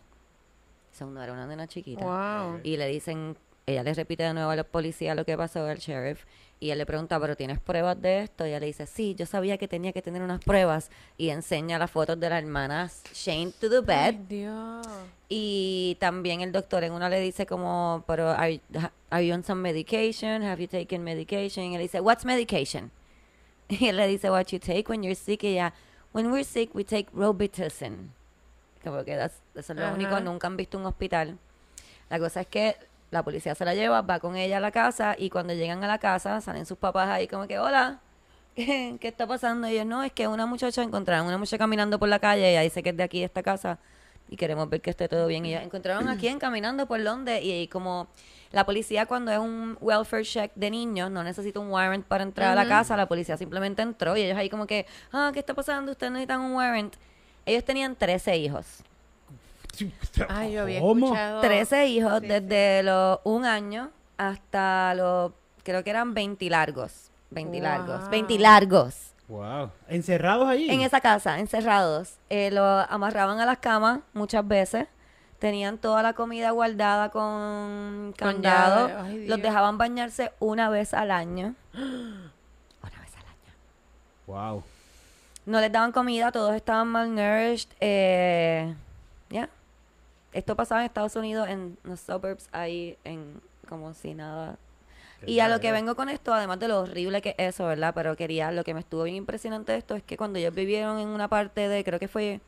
[0.92, 2.04] Eso no era una nena chiquita.
[2.04, 2.60] Wow.
[2.62, 5.78] Y le dicen, ella le repite de nuevo a la policía lo que pasó al
[5.78, 6.24] sheriff.
[6.64, 8.46] Y él le pregunta, ¿pero tienes pruebas de esto?
[8.46, 10.90] Y ella le dice, sí, yo sabía que tenía que tener unas pruebas.
[11.18, 14.14] Y enseña las fotos de la hermana Shane to the bed.
[14.14, 14.86] Ay, Dios.
[15.28, 18.62] Y también el doctor en una le dice como, pero are,
[19.10, 20.42] are you on some medication?
[20.42, 21.66] Have you taken medication?
[21.66, 22.90] Y él dice, what's medication?
[23.68, 25.44] Y él le dice, what you take when you're sick.
[25.44, 25.74] Y ella,
[26.14, 28.10] when we're sick, we take Robitussin.
[28.82, 31.36] Como que eso es lo único, nunca han visto un hospital.
[32.08, 32.76] La cosa es que
[33.14, 35.86] la policía se la lleva, va con ella a la casa y cuando llegan a
[35.86, 38.00] la casa salen sus papás ahí como que, hola,
[38.56, 39.68] ¿qué, qué está pasando?
[39.68, 42.60] Y ellos, no, es que una muchacha encontraron una muchacha caminando por la calle, ella
[42.60, 43.78] dice que es de aquí, de esta casa,
[44.28, 45.46] y queremos ver que esté todo bien.
[45.46, 48.08] Y ellos encontraron a quién caminando por donde, y, y como
[48.50, 52.50] la policía cuando es un welfare check de niños, no necesita un warrant para entrar
[52.50, 55.54] a la casa, la policía simplemente entró y ellos ahí como que, ah, ¿qué está
[55.54, 55.92] pasando?
[55.92, 56.94] Ustedes necesitan un warrant.
[57.46, 58.82] Ellos tenían 13 hijos.
[60.28, 61.06] Ay, yo había ¿Cómo?
[61.06, 61.40] escuchado.
[61.40, 65.32] 13 hijos Sí, desde los un año hasta los,
[65.62, 67.10] creo que eran 20 largos.
[67.30, 68.00] 20 largos.
[68.02, 68.10] Wow.
[68.10, 69.14] 20 largos.
[69.28, 69.70] Wow.
[69.88, 70.70] ¿Encerrados allí?
[70.70, 72.14] En esa casa, encerrados.
[72.30, 74.86] Eh, lo amarraban a las camas muchas veces.
[75.38, 78.90] Tenían toda la comida guardada con candado.
[79.02, 81.54] Ay, Los dejaban bañarse una vez al año.
[81.74, 83.52] Una vez al año.
[84.26, 84.62] Wow.
[85.46, 87.68] No les daban comida, todos estaban malnourished.
[87.80, 88.74] Eh,
[89.30, 89.48] ya.
[90.34, 94.58] Esto pasaba en Estados Unidos, en los suburbs, ahí, en como si nada.
[95.26, 97.92] Y a lo que vengo con esto, además de lo horrible que es eso, ¿verdad?
[97.94, 100.98] Pero quería, lo que me estuvo bien impresionante de esto es que cuando ellos vivieron
[100.98, 102.40] en una parte de, creo que fue,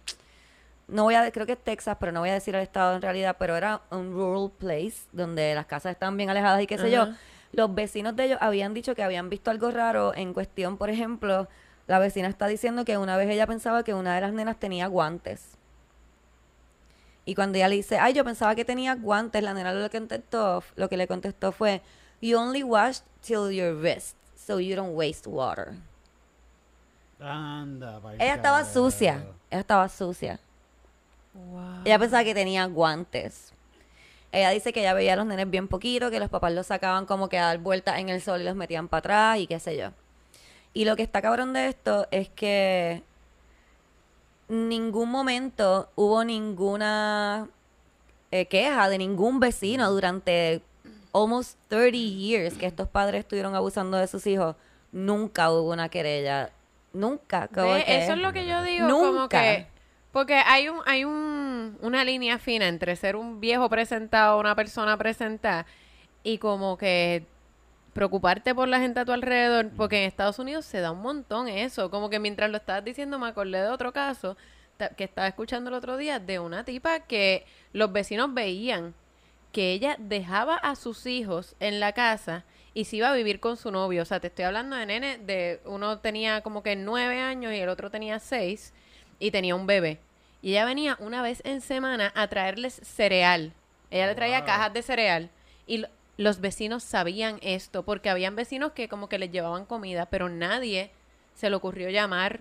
[0.89, 3.03] no voy a, creo que es Texas, pero no voy a decir el estado en
[3.03, 6.91] realidad, pero era un rural place donde las casas estaban bien alejadas y qué sé
[6.91, 7.07] yo.
[7.53, 11.49] Los vecinos de ellos habían dicho que habían visto algo raro en cuestión, por ejemplo,
[11.87, 14.89] la vecina está diciendo que una vez ella pensaba que una de las nenas tenía
[14.89, 15.56] guantes.
[17.29, 19.99] Y cuando ella le dice, ay, yo pensaba que tenía guantes, la nena lo que
[19.99, 21.83] contestó, lo que le contestó fue,
[22.23, 25.75] you only wash till your wrist, so you don't waste water.
[27.19, 30.39] Anda, Ella estaba sucia, ella estaba sucia.
[31.35, 31.83] Wow.
[31.85, 33.53] Ella pensaba que tenía guantes.
[34.31, 37.07] Ella dice que ella veía a los nenes bien poquito, que los papás los sacaban
[37.07, 39.59] como que a dar vueltas en el sol y los metían para atrás y qué
[39.59, 39.91] sé yo.
[40.75, 43.03] Y lo que está cabrón de esto es que
[44.49, 47.49] ningún momento hubo ninguna
[48.31, 50.63] eh, queja de ningún vecino durante
[51.13, 54.57] almost 30 years que estos padres estuvieron abusando de sus hijos.
[54.93, 56.51] Nunca hubo una querella.
[56.93, 57.49] Nunca.
[57.49, 59.41] como que- Eso es lo que yo digo, como Nunca.
[59.41, 59.67] que...
[60.13, 64.97] Porque hay un hay un, una línea fina entre ser un viejo presentado, una persona
[64.97, 65.67] presentada,
[66.23, 67.27] y como que
[67.97, 71.49] preocuparte por la gente a tu alrededor, porque en Estados Unidos se da un montón
[71.49, 71.91] eso.
[71.91, 74.37] Como que mientras lo estabas diciendo, me acordé de otro caso
[74.97, 78.95] que estaba escuchando el otro día de una tipa que los vecinos veían
[79.51, 83.57] que ella dejaba a sus hijos en la casa y se iba a vivir con
[83.57, 84.03] su novio.
[84.03, 87.57] O sea, te estoy hablando de nene, de uno tenía como que nueve años y
[87.57, 88.75] el otro tenía seis
[89.19, 89.99] y tenía un bebé.
[90.43, 93.55] Y ella venía una vez en semana a traerles cereal.
[93.91, 94.47] Ella le traía Wow.
[94.47, 95.31] cajas de cereal
[95.67, 100.07] y lo- los vecinos sabían esto porque habían vecinos que como que les llevaban comida,
[100.07, 100.91] pero nadie
[101.35, 102.41] se le ocurrió llamar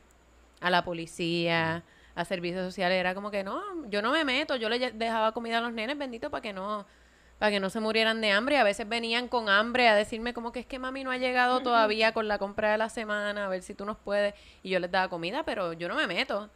[0.61, 1.83] a la policía,
[2.15, 2.97] a servicios sociales.
[2.97, 5.97] Era como que no, yo no me meto, yo le dejaba comida a los nenes,
[5.97, 6.85] bendito, para que no
[7.37, 8.57] para que no se murieran de hambre.
[8.57, 11.59] A veces venían con hambre a decirme como que es que mami no ha llegado
[11.59, 14.33] todavía con la compra de la semana, a ver si tú nos puedes.
[14.63, 16.49] Y yo les daba comida, pero yo no me meto.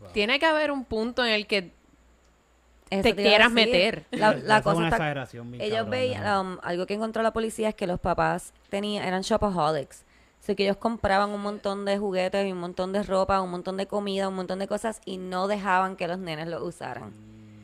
[0.00, 0.10] Wow.
[0.12, 1.70] Tiene que haber un punto en el que
[2.90, 3.72] Eso te a quieras decir.
[3.72, 4.06] meter.
[4.44, 7.86] La, cosa una está exageración ellos veían, um, algo que encontró la policía es que
[7.86, 10.04] los papás tenían, eran shopaholics.
[10.42, 13.76] Así que ellos compraban un montón de juguetes y un montón de ropa, un montón
[13.76, 17.12] de comida, un montón de cosas y no dejaban que los nenes lo usaran.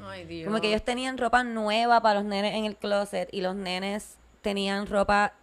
[0.05, 0.49] Ay, Dios.
[0.49, 4.17] Como que ellos tenían ropa nueva para los nenes en el closet y los nenes
[4.41, 5.35] tenían ropa,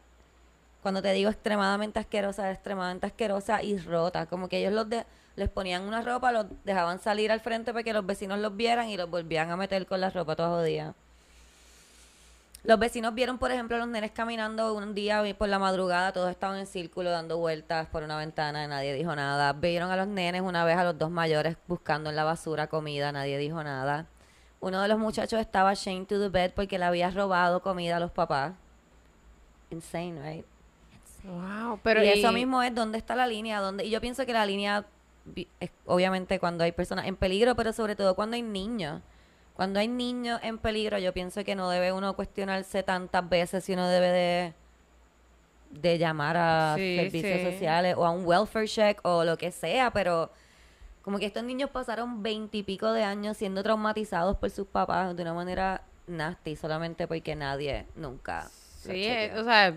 [0.81, 4.25] cuando te digo extremadamente asquerosa, extremadamente asquerosa y rota.
[4.25, 5.05] Como que ellos los de-
[5.39, 8.89] les ponían una ropa, los dejaban salir al frente para que los vecinos los vieran
[8.89, 10.93] y los volvían a meter con la ropa toda jodida.
[12.63, 16.29] Los vecinos vieron, por ejemplo, a los nenes caminando un día por la madrugada, todos
[16.29, 19.53] estaban en círculo dando vueltas por una ventana, nadie dijo nada.
[19.53, 23.13] Vieron a los nenes una vez a los dos mayores buscando en la basura comida,
[23.13, 24.05] nadie dijo nada.
[24.59, 27.99] Uno de los muchachos estaba chained to the bed porque le había robado comida a
[28.01, 28.51] los papás.
[29.71, 30.45] Insane, right?
[31.23, 34.25] Wow, pero y y- eso mismo es dónde está la línea, dónde y yo pienso
[34.25, 34.85] que la línea
[35.85, 39.01] obviamente cuando hay personas en peligro, pero sobre todo cuando hay niños.
[39.55, 43.73] Cuando hay niños en peligro, yo pienso que no debe uno cuestionarse tantas veces si
[43.73, 44.53] uno debe de,
[45.71, 47.41] de llamar a Sí, servicios sí.
[47.41, 50.31] sociales o a un welfare check o lo que sea, pero
[51.03, 55.33] como que estos niños pasaron veintipico de años siendo traumatizados por sus papás de una
[55.33, 58.51] manera nasty solamente porque nadie nunca.
[58.81, 59.75] Sí, o sea,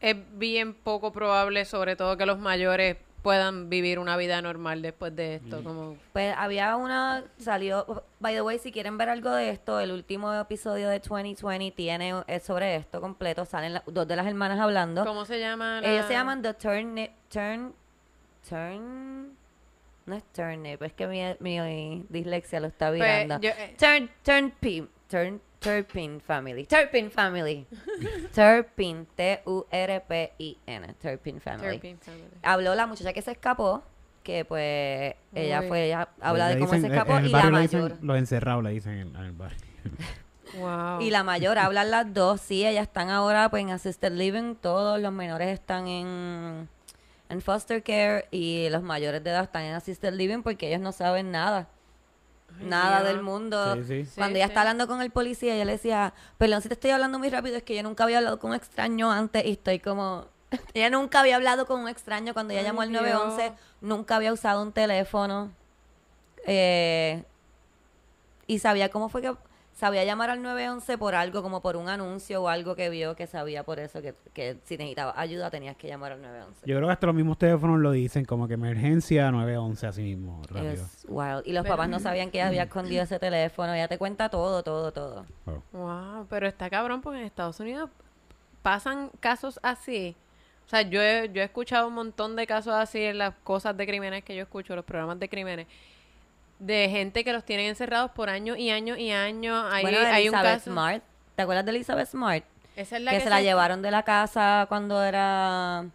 [0.00, 5.14] es bien poco probable, sobre todo que los mayores puedan vivir una vida normal después
[5.14, 5.62] de esto.
[5.62, 9.92] Como, Pues había una, salió, by the way, si quieren ver algo de esto, el
[9.92, 14.58] último episodio de 2020 tiene, es sobre esto completo, salen la- dos de las hermanas
[14.58, 15.04] hablando.
[15.04, 15.80] ¿Cómo se llama?
[15.80, 16.96] la- Ellos se llaman The Turn,
[17.30, 17.74] Turn,
[18.48, 19.36] Turn,
[20.06, 23.38] no es Turnip, es que mi, mi dislexia lo está Pues, virando.
[23.40, 27.66] yo, eh, Turn, Turnpin, Turn, Turpin Family, Turpin Family,
[28.34, 31.74] Turpin, T-U-R-P-I-N, Turpin Family.
[31.76, 32.24] Turpin Family.
[32.42, 33.82] Habló la muchacha que se escapó,
[34.22, 35.68] que pues ella Uy.
[35.68, 37.80] fue, ella habla Le de cómo se escapó en el y la barrio le dicen
[37.82, 37.98] mayor.
[38.02, 39.58] los encerrados le dicen en, en el barrio.
[40.58, 41.00] Wow.
[41.00, 45.00] Y la mayor hablan las dos, sí, ellas están ahora pues en assisted living, todos
[45.00, 46.68] los menores están en,
[47.28, 50.90] en foster care y los mayores de edad están en assisted living porque ellos no
[50.90, 51.68] saben nada,
[52.60, 53.74] nada del mundo.
[53.76, 54.04] Sí, sí.
[54.04, 54.50] Sí, Cuando ella sí.
[54.50, 57.56] está hablando con el policía, ella le decía, perdón si te estoy hablando muy rápido,
[57.56, 60.26] es que yo nunca había hablado con un extraño antes y estoy como...
[60.74, 63.02] ella nunca había hablado con un extraño cuando ella Ay, llamó al Dios.
[63.02, 65.52] 911, nunca había usado un teléfono.
[66.46, 67.22] Eh,
[68.46, 69.32] y sabía cómo fue que
[69.80, 73.26] sabía llamar al 911 por algo, como por un anuncio o algo que vio que
[73.26, 76.60] sabía por eso que, que si necesitaba ayuda tenías que llamar al 911.
[76.66, 80.42] Yo creo que hasta los mismos teléfonos lo dicen como que emergencia 911 así mismo,
[80.48, 80.72] rápido.
[80.74, 81.42] Es wild.
[81.46, 83.72] Y los Pero- papás no sabían que ella había escondido ese teléfono.
[83.72, 85.24] Ella te cuenta todo, todo, todo.
[85.46, 85.62] Oh.
[85.72, 87.88] Wow, pero está cabrón porque en Estados Unidos
[88.62, 90.14] pasan casos así.
[90.66, 93.76] O sea, yo he, yo he escuchado un montón de casos así en las cosas
[93.76, 95.66] de crímenes que yo escucho, los programas de crímenes,
[96.60, 99.66] de gente que los tienen encerrados por años y años y años.
[99.72, 100.70] Hay, bueno, hay un caso.
[100.70, 101.02] Smart.
[101.34, 102.44] ¿Te acuerdas de Elizabeth Smart?
[102.76, 105.86] Esa es la que, que, se la llevaron de la casa cuando era...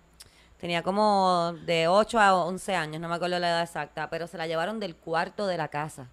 [0.59, 4.37] Tenía como de 8 a 11 años, no me acuerdo la edad exacta, pero se
[4.37, 6.07] la llevaron del cuarto de la casa.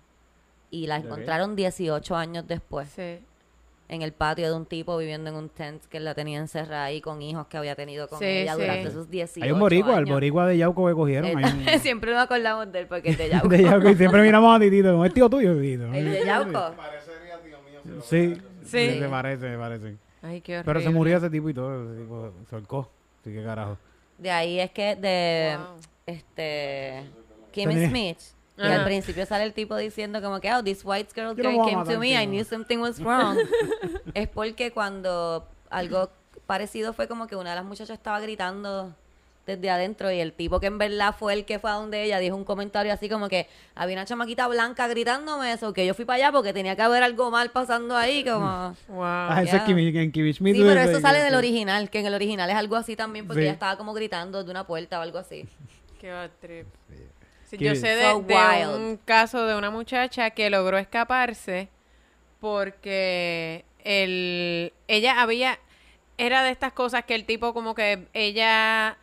[0.71, 3.21] Y la encontraron 18 años después Sí.
[3.94, 7.00] En el patio de un tipo viviendo en un tent que la tenía encerrada ahí
[7.02, 8.61] con hijos que había tenido con Sí, ella sí.
[8.62, 11.37] durante esos 18 Hay un boricua, el boricua de Yauco que cogieron.
[11.37, 13.48] Hay un, Siempre nos acordamos de él porque es de Yauco.
[13.48, 15.85] de Yauco y siempre miramos a Titito, como es tío tuyo, Titito.
[15.92, 16.74] ¿El de Yauco?
[16.74, 18.00] Parecería tío mío.
[18.02, 19.96] Sí, sí, me parece, me parece.
[20.22, 20.64] Ay, qué horrible.
[20.72, 22.90] Pero se murió ese tipo y todo, ese tipo se ahorcó.
[23.20, 23.76] Así que carajo.
[24.18, 25.66] De ahí es que de Wow.
[26.07, 27.02] este
[27.50, 28.18] Kimmy Tenía- Smith.
[28.59, 28.77] Y Ajá.
[28.81, 31.55] al principio sale el tipo diciendo como que, oh, this white girl, Yo no girl
[31.57, 32.45] voy a came matar to me, I knew no.
[32.49, 33.38] something was wrong.
[34.15, 36.11] es porque cuando algo
[36.47, 38.95] parecido fue como que una de las muchachas estaba gritando
[39.47, 42.19] desde adentro y el tipo que en verdad fue el que fue a donde ella
[42.21, 46.05] dijo un comentario así como que había una chamaquita blanca gritándome eso, que yo fui
[46.05, 48.77] para allá porque tenía que haber algo mal pasando ahí, como...
[48.88, 49.03] Wow.
[49.03, 49.65] Ah, ese es ya.
[49.65, 50.55] Kimmy, en Kimmy Schmidt.
[50.57, 53.41] Sí, pero eso sale del original, que en el original es algo así también, porque
[53.41, 53.45] Sí.
[53.47, 55.49] ella estaba como gritando de una puerta o algo así.
[56.01, 56.67] Qué bad trip.
[56.88, 57.03] Sí,
[57.59, 58.75] Qué- yo sé de, So de wild.
[58.77, 61.69] un caso de una muchacha que logró escaparse
[62.41, 65.59] porque el, ella había,
[66.19, 68.97] era de estas cosas que el tipo como que ella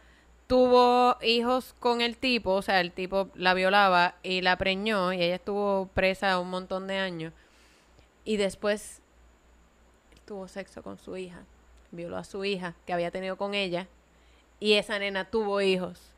[0.48, 5.22] tuvo hijos con el tipo, o sea, el tipo la violaba y la preñó y
[5.22, 7.34] ella estuvo presa un montón de años
[8.26, 9.02] y después
[10.26, 11.44] tuvo sexo con su hija,
[11.92, 13.88] violó a su hija que había tenido con ella
[14.60, 16.09] y esa nena tuvo hijos.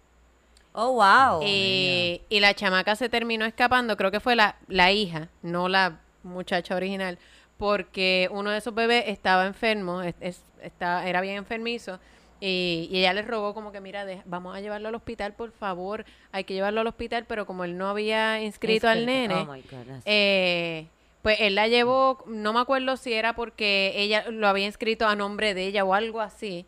[0.73, 1.41] Oh, wow.
[1.43, 5.99] Y, y la chamaca se terminó escapando, creo que fue la, la hija, no la
[6.23, 7.17] muchacha original,
[7.57, 11.99] porque uno de esos bebés estaba enfermo, es, es- está- era bien enfermizo,
[12.39, 15.51] y, y ella le rogó como que, mira, de- vamos a llevarlo al hospital, por
[15.51, 19.45] favor, hay que llevarlo al hospital, pero como él no había inscrito al nene, Oh,
[19.53, 19.63] my
[20.05, 20.87] eh,
[21.21, 25.15] pues él la llevó, no me acuerdo si era porque ella lo había inscrito a
[25.15, 26.65] nombre de ella o algo así.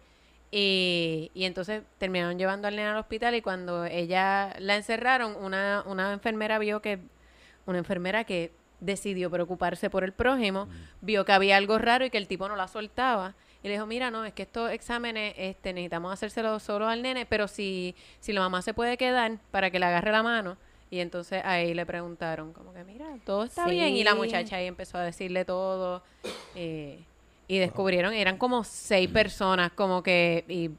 [0.56, 5.84] Y, y entonces terminaron llevando al nene al hospital y cuando ella la encerraron, una,
[5.88, 7.00] una enfermera vio que,
[7.66, 10.68] una enfermera que decidió preocuparse por el prójimo,
[11.02, 13.34] vio que había algo raro y que el tipo no la soltaba.
[13.64, 17.26] Y le dijo, mira, no, es que estos exámenes este, necesitamos hacérselo solo al nene,
[17.26, 20.58] pero si, si la mamá se puede quedar para que le agarre la mano.
[20.92, 23.96] Y entonces ahí le preguntaron, como que, mira, todo está bien.
[23.96, 26.04] Y la muchacha ahí empezó a decirle todo.
[26.54, 27.00] eh,
[27.54, 30.72] y descubrieron, eran como seis personas, como que, y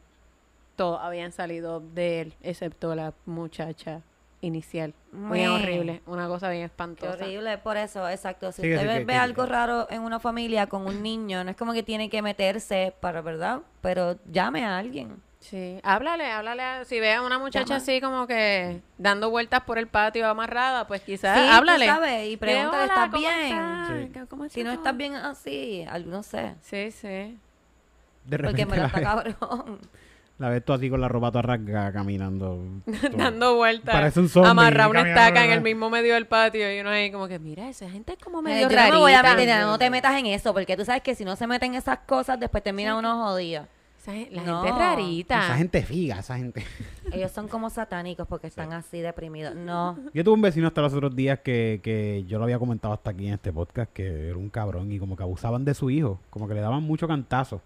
[0.76, 4.00] todos habían salido de él, excepto la muchacha
[4.40, 4.92] inicial.
[5.12, 7.12] Muy horrible, una cosa bien Qué espantosa.
[7.14, 8.50] horrible, por eso, exacto.
[8.52, 11.02] Si Sí, usted sí, ve, que- ve que- algo raro en una familia con un
[11.02, 13.60] niño, no es como que tiene que meterse para, ¿verdad?
[13.80, 15.22] Pero llame a alguien.
[15.50, 16.62] Sí, háblale, háblale.
[16.62, 17.76] a- si ve a una muchacha Llama.
[17.76, 21.84] así como que dando vueltas por el patio amarrada, pues quizás Sí, tú háblale.
[21.86, 23.88] sabes, y pregúntale, "Hola, ¿estás ¿cómo bien?" estás?
[23.88, 24.10] Sí.
[24.14, 26.54] ¿Qué- cómo Si no todo?" estás bien así, algo no sé.
[26.62, 27.06] Sí, sí.
[27.06, 27.38] De
[28.38, 29.78] Porque repente me lo la, está ves, cabrón.
[30.38, 32.64] la ves tú así con la ropa toda rasgada caminando.
[33.12, 33.94] Dando vueltas.
[33.94, 37.12] Parece un zombie Amarrar una estaca en el mismo medio del patio y uno ahí
[37.12, 39.36] como que, mira, esa gente es como Eh, medio yo no me voy a rarita.
[39.36, 41.78] meter, no te metas en eso, porque tú sabes que si no se meten en
[41.80, 43.66] esas cosas, después termina uno jodido.
[44.30, 44.62] La No.
[44.62, 45.44] gente es rarita.
[45.44, 46.62] Esa gente figa, esa gente.
[47.12, 49.54] Ellos son como satánicos porque están así deprimidos.
[49.54, 49.98] No.
[50.12, 53.10] Yo tuve un vecino hasta los otros días que, que yo lo había comentado hasta
[53.10, 56.18] aquí en este podcast, que era un cabrón y como que abusaban de su hijo,
[56.30, 57.60] como que le daban mucho cantazo.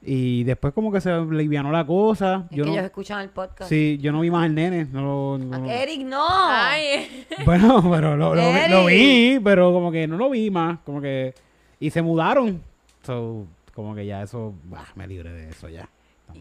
[0.00, 2.46] Y después como que se alivianó la cosa.
[2.50, 3.68] Es Yo que no, ellos escuchan el podcast.
[3.68, 4.84] sí, yo no vi más al nene.
[4.92, 6.24] No, lo- no- no- Eric, no.
[6.28, 10.78] Ay, Bueno, pero lo, lo vi- lo vi, pero como que no lo vi más.
[10.84, 11.34] Como que...
[11.80, 12.62] Y se mudaron.
[13.02, 13.44] So,
[13.78, 14.56] como que ya eso...
[14.64, 15.88] bah, me libre de eso ya.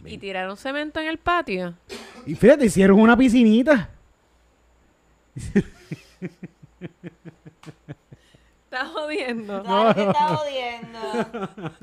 [0.03, 1.75] y tiraron cemento en el patio.
[2.25, 3.91] Y fíjate, hicieron una piscinita.
[8.63, 9.61] Estás jodiendo.
[9.61, 10.99] Claro que está jodiendo.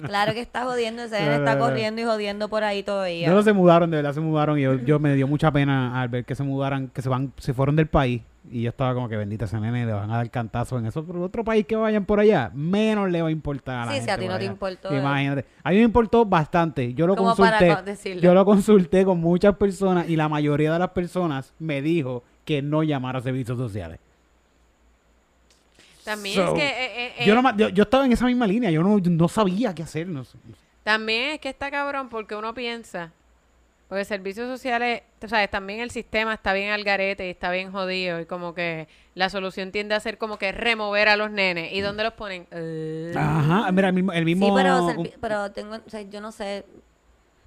[0.05, 1.05] Claro que está jodiendo.
[1.05, 3.31] Ese nene está corriendo y jodiendo por ahí todavía.
[3.31, 4.59] No, se mudaron, de verdad se mudaron.
[4.59, 7.33] Y yo, yo me dio mucha pena al ver que se mudaran, que se van,
[7.39, 8.23] se fueron del país.
[8.51, 11.03] Y yo estaba como que bendita ese nene, le van a dar cantazo en eso.
[11.05, 14.01] Pero otro país que vayan por allá, menos le va a importar a la Sí,
[14.01, 14.53] si gente a ti no te allá.
[14.53, 14.95] importó.
[14.95, 15.47] Imagínate.
[15.63, 16.93] A mí me importó bastante.
[16.93, 17.91] Yo lo Como para consulté.
[17.91, 18.23] decirlo.
[18.23, 22.61] Yo lo consulté con muchas personas y la mayoría de las personas me dijo que
[22.61, 23.99] no llamara a servicios sociales.
[26.05, 26.67] También So, es que...
[26.69, 28.71] eh, eh, Yo, eh, nomás- yo, yo estaba en esa misma línea.
[28.71, 30.07] Yo no, no sabía qué hacer.
[30.07, 30.37] No sé.
[30.83, 33.11] También es que está cabrón porque uno piensa,
[33.89, 37.71] porque servicios sociales, tú sabes, también el sistema está bien al garete y está bien
[37.71, 41.73] jodido y como que la solución tiende a ser como que remover a los nenes.
[41.73, 42.47] ¿Y dónde los ponen?
[42.51, 43.71] Eh, Ajá.
[43.73, 44.13] Mira, el mismo...
[44.13, 46.65] El mismo Sí, pero, un- pero tengo, o sea, yo no sé.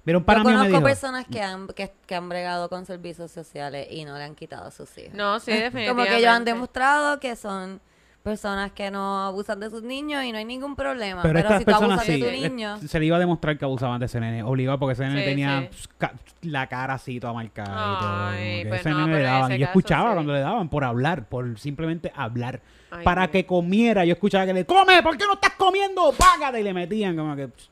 [0.04, 0.82] mira, un Yo me conozco dijo...
[0.82, 4.66] personas que han, que, que han bregado con servicios sociales y no le han quitado
[4.66, 5.14] a sus hijos.
[5.14, 5.88] No, sí, definitivamente.
[5.94, 7.80] Como que ellos han demostrado que son
[8.28, 11.22] personas que no abusan de sus niños y no hay ningún problema.
[11.22, 13.16] Pero, Pero, estas si tú personas abusas sí, de tu eh, niño, se le iba
[13.16, 15.66] a demostrar que abusaban de ese nene, obligado porque ese nene Sí, tenía sí.
[15.70, 16.12] pues, ca-
[16.42, 18.26] la cara así toda marcada y todo.
[18.28, 19.50] Ay, como que pues ese no, nene pero le en daban.
[19.50, 20.14] ese Y yo caso escuchaba sí.
[20.14, 22.60] cuando le daban por hablar, por simplemente hablar.
[22.90, 23.32] Ay, para Dios.
[23.32, 26.12] que comiera, yo escuchaba que le come, ¿por qué no estás comiendo?
[26.12, 27.70] Págate y le metían como que pss,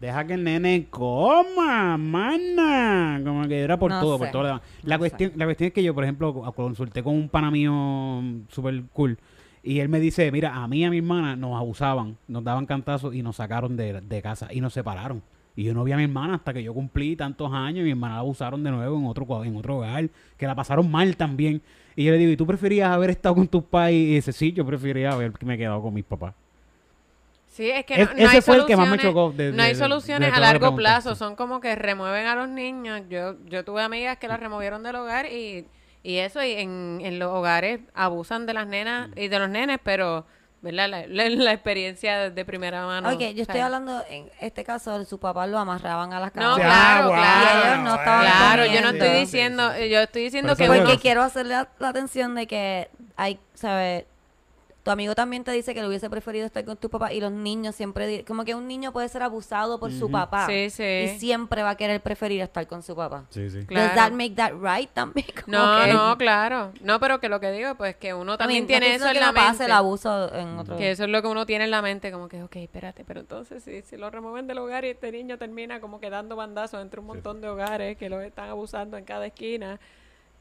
[0.00, 4.42] deja que el nene coma, mana, como que era por No todo, por sé, todo
[4.42, 4.62] lo demás.
[4.82, 7.50] La no cuestión, la cuestión es que yo, por ejemplo, co- consulté con un pana
[7.50, 9.18] mío mm, super cool
[9.66, 12.64] y él me dice, mira, a mí y a mi hermana nos abusaban, nos daban
[12.66, 15.22] cantazos y nos sacaron de, de casa y nos separaron.
[15.56, 17.90] Y yo no vi a mi hermana hasta que yo cumplí tantos años y mi
[17.90, 21.62] hermana la abusaron de nuevo en otro, en otro hogar, que la pasaron mal también.
[21.96, 23.94] Y yo le digo, ¿y tú preferías haber estado con tus pais?
[23.96, 26.34] Y dice, sí, yo prefería haberme quedado con mis papás.
[27.48, 29.32] Sí, es que Es- no, no ese hay fue el que más me soluciones- chocó
[29.34, 33.00] de- no hay de- soluciones a largo plazo, son como que remueven a los niños.
[33.08, 35.64] Yo yo tuve amigas que las removieron del hogar y,
[36.06, 39.78] y eso, y en, en los hogares abusan de las nenas y de los nenes,
[39.82, 40.26] pero
[40.62, 40.88] ¿verdad?
[40.88, 43.08] La, la- la experiencia de, de primera mano.
[43.10, 43.62] ok, yo estoy ¿sabes?
[43.62, 46.56] hablando, en este caso, su papá lo amarraban a las No, camas.
[46.58, 47.58] claro, wow, claro.
[47.58, 49.88] Y ellos no estaban Claro, yo no estoy diciendo, sí.
[49.90, 54.06] yo estoy diciendo que Porque que- quiero hacerle la, la atención de que hay, ¿sabes?
[54.86, 57.32] Tu amigo también te dice que le hubiese preferido estar con tu papá y los
[57.32, 60.84] niños siempre, como que un niño puede ser abusado por su papá Sí, sí.
[60.84, 63.24] y siempre va a querer preferir estar con su papá.
[63.30, 63.66] Sí, sí.
[63.66, 63.88] Claro.
[63.88, 65.26] Does that make that right también?
[65.44, 66.72] Como No, que- no, claro.
[66.82, 69.30] No, pero que lo que digo, pues que uno I también tiene eso en la
[69.30, 69.64] que pase mente.
[69.64, 70.76] el abuso en otro...
[70.76, 73.18] Que eso es lo que uno tiene en la mente, como que, ok, espérate, pero
[73.18, 76.80] entonces si, si lo remueven del hogar y este niño termina como que dando bandazos
[76.80, 79.80] entre un montón de hogares que lo están abusando en cada esquina,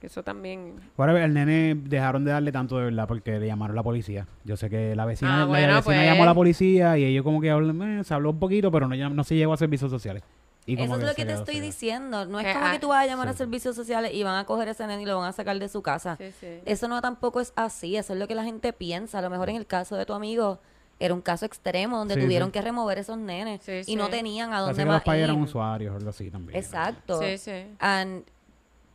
[0.02, 0.74] eso también...
[0.98, 4.28] Ahora el nene dejaron de darle tanto de verdad porque le llamaron la policía.
[4.44, 6.06] Yo sé que la vecina, Ah, la bueno, vecina pues.
[6.06, 8.88] llamó a la policía y ellos como que hablan, eh, se habló un poquito, pero
[8.88, 10.24] no, no se llegó a servicios sociales.
[10.68, 12.26] Y como Eso es lo que te estoy diciendo.
[12.26, 14.36] No es Que, como ah, que tú vas a llamar a servicios sociales y van
[14.40, 16.16] a coger a ese nene y lo van a sacar de su casa.
[16.18, 16.48] Sí, sí.
[16.66, 17.96] Eso no tampoco es así.
[17.96, 19.20] Eso es lo que la gente piensa.
[19.20, 20.60] A lo mejor en el caso de tu amigo
[21.00, 22.54] era un caso extremo donde Sí, tuvieron sí.
[22.54, 25.36] que remover esos nenes Sí, y no tenían a dónde que más los padres eran
[25.38, 25.44] ir.
[25.44, 26.58] usuarios o algo así también.
[26.58, 27.20] Exacto.
[27.22, 27.52] Sí, sí.
[27.80, 28.24] And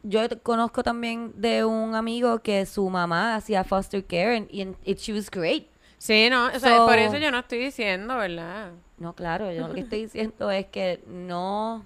[0.02, 4.76] yo te- conozco también de un amigo que su mamá hacía foster care and, and
[4.84, 5.66] it, she was great.
[5.98, 8.72] Sí, no, o sea, So- por eso yo no estoy diciendo, ¿verdad?
[8.98, 11.84] No, claro, yo lo que estoy diciendo es que no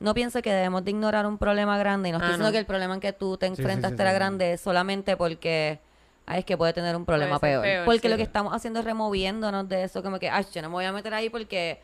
[0.00, 2.52] no pienso que debemos de ignorar un problema grande y no estoy Ah, diciendo no.
[2.52, 4.14] que el problema en que tú te sí, sí, era sí.
[4.14, 5.78] grande solamente porque
[6.26, 7.62] ay, es que puede tener un problema peor.
[7.62, 8.08] peor, porque sí.
[8.08, 10.84] lo que estamos haciendo es removiéndonos de eso, como que, ay, yo no me voy
[10.84, 11.80] a meter ahí porque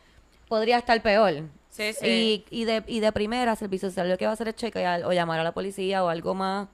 [0.47, 1.43] podría estar peor.
[1.71, 2.45] Sí, sí.
[2.51, 5.03] Y, y, de, y de primera, servicio social lo que va a hacer es chequear
[5.05, 6.67] o llamar a la policía o algo más.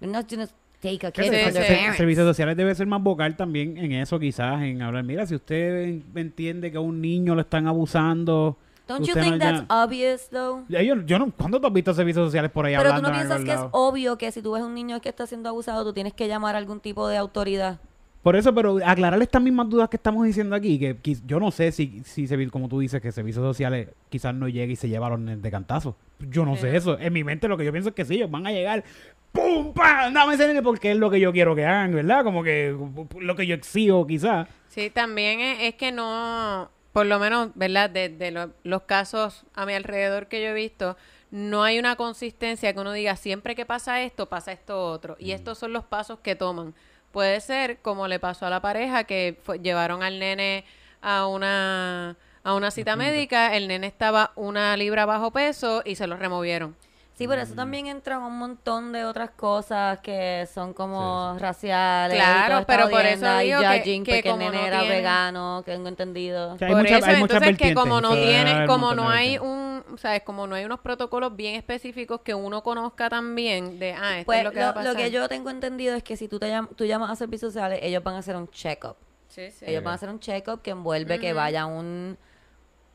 [0.00, 0.48] Not gonna
[0.80, 1.96] take a kid from sí, their parents.
[1.96, 5.82] Servicios sociales debe ser más vocal también en eso quizás, en hablar, mira, si usted
[5.84, 8.56] en- entiende que a un niño lo están abusando,
[8.88, 10.64] Don't you think no that's ya- obvious, though?
[10.68, 13.14] Yo, yo no, ¿Cuándo tú has visto servicios sociales por ahí Pero tú hablando no
[13.14, 13.70] en piensas algún que es lado?
[13.72, 16.56] obvio que si tú ves un niño que está siendo abusado, tú tienes que llamar
[16.56, 17.78] a algún tipo de autoridad.
[18.22, 20.96] Por eso, pero aclarar estas mismas dudas que estamos diciendo aquí, que
[21.26, 24.76] yo no sé si, si como tú dices, que servicios sociales quizás no llegue y
[24.76, 25.96] se lleva a los de cantazo.
[26.18, 26.98] Yo no sé eso.
[26.98, 28.84] En mi mente lo que yo pienso es que sí, ellos van a llegar,
[29.32, 29.72] ¡pum!
[29.72, 30.12] ¡pam!
[30.12, 32.22] Dame ese nene porque es lo que yo quiero que hagan, ¿verdad?
[32.22, 32.76] Como que
[33.20, 34.48] lo que yo exijo quizás.
[34.68, 37.88] Sí, también es, es que no, por lo menos, ¿verdad?
[37.88, 40.98] De, de lo- los casos a mi alrededor que yo he visto,
[41.30, 45.16] no hay una consistencia que uno diga siempre que pasa esto, pasa esto otro.
[45.18, 46.74] Y estos son los pasos que toman.
[47.12, 50.64] Puede ser como le pasó a la pareja que fue- llevaron al nene
[51.02, 56.06] a una a una cita médica, el nene estaba una libra bajo peso y se
[56.06, 56.74] lo removieron.
[57.20, 62.16] Sí, pero eso también entran un montón de otras cosas que son como raciales.
[62.16, 65.62] Claro, pero por eso digo que- judging que el como nene no era tienen- vegano,
[65.66, 66.54] que tengo entendido.
[66.54, 69.10] O sea, hay Por mucha- eso, hay entonces que como no tiene, hay como no
[69.10, 73.92] hay un, sabes, como no hay unos protocolos bien específicos que uno conozca también de,
[73.92, 74.92] ah, esto Pues es lo que va a lo, pasar.
[74.94, 77.52] lo que yo tengo entendido es que si tú, te llam- tú llamas a servicios
[77.52, 78.96] sociales, ellos van a hacer un check-up.
[79.28, 79.66] Sí, sí.
[79.68, 82.16] Ellos van a hacer un check-up que envuelve que vaya un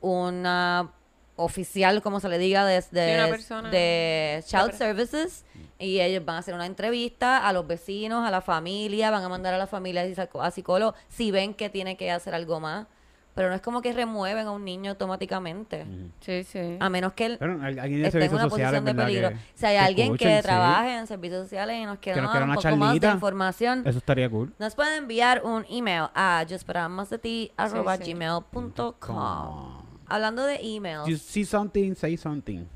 [0.00, 0.90] una
[1.36, 3.70] oficial, como se le diga, de, de, persona.
[3.70, 4.72] de Child.
[4.72, 5.44] Services
[5.78, 9.28] y ellos van a hacer una entrevista a los vecinos, a la familia, van a
[9.28, 10.04] mandar a la familia
[10.40, 12.86] a psicólogo si ven que tiene que hacer algo más.
[13.34, 15.84] Pero no es como que remueven a un niño automáticamente.
[16.20, 16.78] Sí, sí.
[16.80, 19.28] A menos que él Pero al- alguien de esté en una sociales, posición de peligro.
[19.28, 20.42] Que- si hay alguien escuchen, que sí.
[20.42, 23.12] trabaje en servicios sociales y nos quiera un una poco más de charlita.
[23.12, 24.54] información, Eso estaría cool.
[24.58, 28.12] nos pueden enviar un email a justparamasdeti sí.
[28.14, 29.85] gmail.com.
[30.08, 32.66] Hablando de emails, You see something, say something.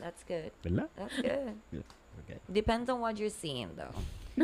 [0.00, 0.50] that's good.
[0.62, 0.88] ¿Verdad?
[0.96, 1.54] That's good.
[2.24, 2.38] Okay.
[2.52, 3.94] Depends on what you're seeing, though.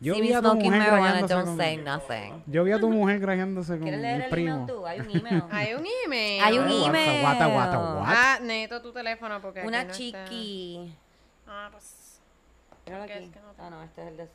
[0.00, 2.42] Yo See vi a tu mujer marijuana, grajeándose don't con- say nothing.
[2.46, 4.54] Yo vi a tu mujer grajeándose con ¿Quieres leer el el primo.
[4.54, 4.86] email tú?
[4.86, 5.42] Hay un email.
[5.50, 6.42] Hay un email.
[6.44, 7.20] Hay un email.
[7.22, 8.04] guata, guata, guata.
[8.06, 9.92] Ah, necesito tu teléfono porque Una no está.
[9.94, 10.94] chiqui.
[11.46, 12.20] Ah, pues.
[12.86, 13.24] Míralo ¿Qué aquí.
[13.24, 14.28] es que no te- Ah, no, este es el de...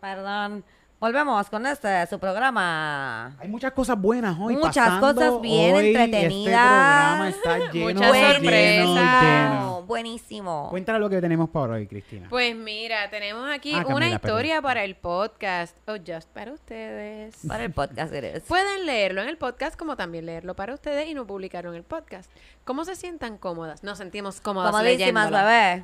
[0.00, 0.64] Perdón.
[1.02, 3.34] Volvemos con este, su programa.
[3.40, 4.54] Hay muchas cosas buenas hoy.
[4.54, 5.14] Muchas pasando.
[5.14, 6.28] cosas bien Hoy entretenidas.
[6.38, 9.22] Este programa está lleno, Muchas sorpresas.
[9.24, 9.82] lleno.
[9.82, 10.68] Buenísimo.
[10.70, 12.28] Cuéntale lo que tenemos para hoy, Cristina.
[12.30, 15.76] Pues mira, tenemos aquí Ah, una Camila, historia para el podcast.
[15.88, 17.34] O just para ustedes.
[17.48, 18.44] Para el podcast eres.
[18.44, 21.82] Pueden leerlo en el podcast como también leerlo para ustedes y no publicarlo en el
[21.82, 22.30] podcast.
[22.62, 23.82] ¿Cómo se sientan cómodas?
[23.82, 25.46] Nos sentimos cómodas Comodísimas, leyéndolo.
[25.48, 25.82] bebé.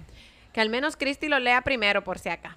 [0.52, 2.56] Que al menos Cristi lo lea primero por si acá.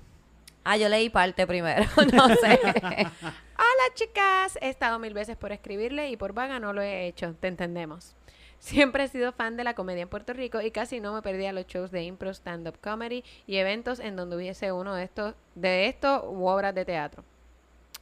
[0.63, 1.83] Ah, yo leí parte primero.
[2.13, 2.59] no sé.
[2.63, 7.33] Hola chicas, he estado mil veces por escribirle y por vaga no lo he hecho,
[7.39, 8.15] te entendemos.
[8.59, 11.51] Siempre he sido fan de la comedia en Puerto Rico y casi no me perdía
[11.51, 15.87] los shows de impro, stand-up comedy y eventos en donde hubiese uno de estos, de
[15.87, 17.23] estos u obras de teatro.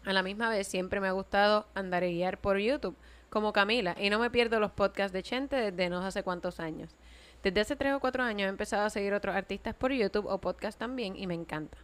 [0.05, 2.97] A la misma vez siempre me ha gustado andar y guiar por YouTube,
[3.29, 6.89] como Camila, y no me pierdo los podcasts de Chente desde no sé cuántos años.
[7.41, 10.39] Desde hace tres o cuatro años he empezado a seguir otros artistas por YouTube o
[10.39, 11.77] podcast también y me encanta.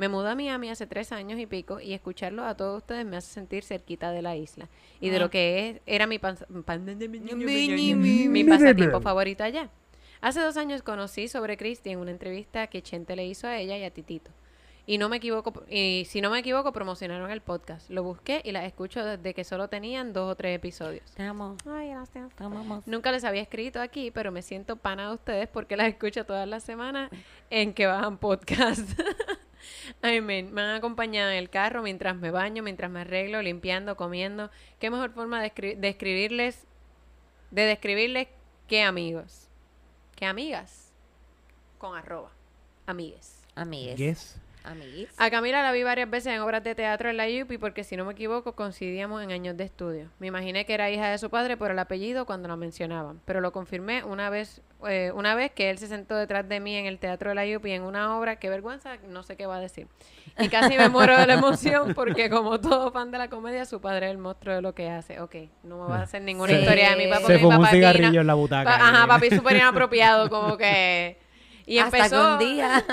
[0.00, 3.18] Me mudé a Miami hace tres años y pico y escucharlo a todos ustedes me
[3.18, 5.20] hace sentir cerquita de la isla y de Ah.
[5.20, 9.68] lo que es, era mi, pan- pan- mi pasatiempo favorito allá.
[10.22, 13.76] Hace dos años conocí sobre Cristi en una entrevista que Chente le hizo a ella
[13.76, 14.30] y a Titito.
[14.86, 17.90] Y no me equivoco, y si no me equivoco, promocionaron el podcast.
[17.90, 21.10] Lo busqué y las escucho desde que solo tenían dos o tres episodios.
[21.12, 21.56] Te amo.
[21.70, 22.34] Ay, gracias.
[22.34, 22.86] Te amamos.
[22.86, 26.48] Nunca les había escrito aquí, pero me siento pana de ustedes porque las escucho todas
[26.48, 27.10] las semanas
[27.50, 28.98] en que bajan podcast.
[30.02, 34.50] Ay, me han acompañado en el carro mientras me baño, mientras me arreglo, limpiando, comiendo.
[34.78, 36.64] ¿Qué mejor forma de escri- de escribirles,
[37.50, 38.28] de describirles
[38.68, 39.48] que amigos?
[40.16, 40.92] Que amigas.
[41.78, 42.30] Con arroba.
[42.86, 43.38] Amigues.
[43.54, 43.96] Amigues.
[43.98, 44.36] Yes.
[45.16, 47.96] A Camila la vi varias veces en obras de teatro en la UPI porque si
[47.96, 50.08] no me equivoco coincidíamos en años de estudio.
[50.18, 53.40] Me imaginé que era hija de su padre por el apellido cuando la mencionaban, pero
[53.40, 56.86] lo confirmé una vez eh, una vez que él se sentó detrás de mí en
[56.86, 59.60] el teatro de la UPI en una obra, qué vergüenza, no sé qué va a
[59.60, 59.86] decir.
[60.38, 63.80] Y casi me muero de la emoción porque como todo fan de la comedia, su
[63.82, 65.20] padre es el monstruo de lo que hace.
[65.20, 65.34] Ok,
[65.64, 66.60] no me va a hacer ninguna Sí.
[66.60, 67.26] historia de mi papá.
[67.26, 68.70] Se mi fumó un papá bien cigarrillo en la butaca.
[68.70, 71.18] Pa- Ajá, papi súper inapropiado, como que...
[71.70, 72.38] Y Hasta empezó...
[72.38, 72.84] que un día.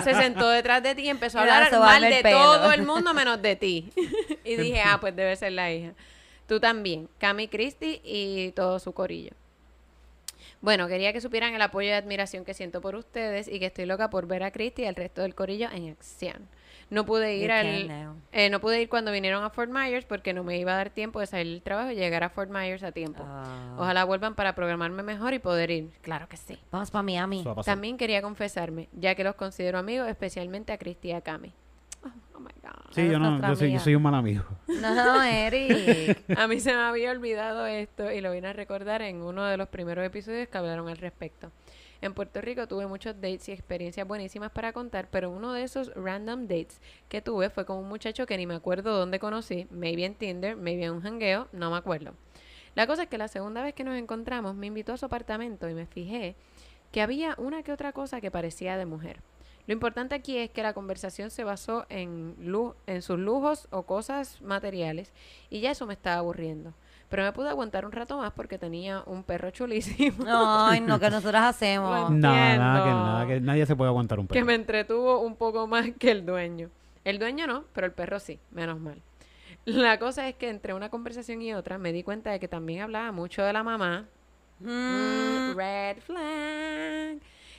[0.02, 2.38] se sentó detrás de ti y empezó a hablar mal de pelo.
[2.38, 3.92] todo el mundo menos de ti.
[4.44, 5.92] y dije, ah, pues debe ser la hija.
[6.48, 9.32] Tú también, Cami Christie y todo su corillo.
[10.62, 13.84] Bueno, quería que supieran el apoyo y admiración que siento por ustedes y que estoy
[13.84, 16.48] loca por ver a Christie y al resto del corillo en acción.
[16.94, 20.32] No pude ir You al eh, no pude ir cuando vinieron a Fort Myers porque
[20.32, 22.82] no me iba a dar tiempo de salir del trabajo y llegar a Fort Myers
[22.82, 23.22] a tiempo.
[23.24, 23.76] Ah.
[23.78, 25.90] Ojalá vuelvan para programarme mejor y poder ir.
[26.02, 26.58] Claro que sí.
[26.72, 27.44] Vamos para Miami.
[27.64, 31.52] También quería confesarme, ya que los considero amigos, especialmente a Cristi y a Cami.
[32.04, 32.92] Oh, Oh my God.
[32.92, 34.44] Sí, Eres yo no, yo soy, yo soy un mal amigo.
[34.66, 36.18] No, Eric.
[36.36, 39.56] A mí se me había olvidado esto y lo vine a recordar en uno de
[39.56, 41.52] los primeros episodios que hablaron al respecto.
[42.00, 45.92] En Puerto Rico tuve muchos dates y experiencias buenísimas para contar, pero uno de esos
[45.94, 50.04] random dates que tuve fue con un muchacho que ni me acuerdo dónde conocí, maybe
[50.04, 52.14] en Tinder, maybe en un jangueo, no me acuerdo.
[52.74, 55.68] La cosa es que la segunda vez que nos encontramos me invitó a su apartamento
[55.68, 56.34] y me fijé
[56.90, 59.20] que había una que otra cosa que parecía de mujer.
[59.66, 62.36] Lo importante aquí es que la conversación se basó en,
[62.86, 65.12] en sus lujos o cosas materiales
[65.48, 66.74] y ya eso me estaba aburriendo.
[67.14, 71.10] Pero me pude aguantar un rato más porque tenía un perro chulísimo Ay, no, que
[71.10, 71.88] nosotras hacemos.
[71.88, 72.10] Bueno.
[72.10, 74.46] Nada, nada, que nada, que nadie se puede aguantar un que perro.
[74.46, 76.70] me entretuvo un poco más que el dueño.
[77.04, 79.00] El dueño no, pero el perro sí, menos mal.
[79.64, 82.80] La cosa es que entre una conversación y otra me di cuenta de que también
[82.82, 84.06] hablaba mucho de la mamá,
[84.60, 87.18] Mm, Mm, red flag.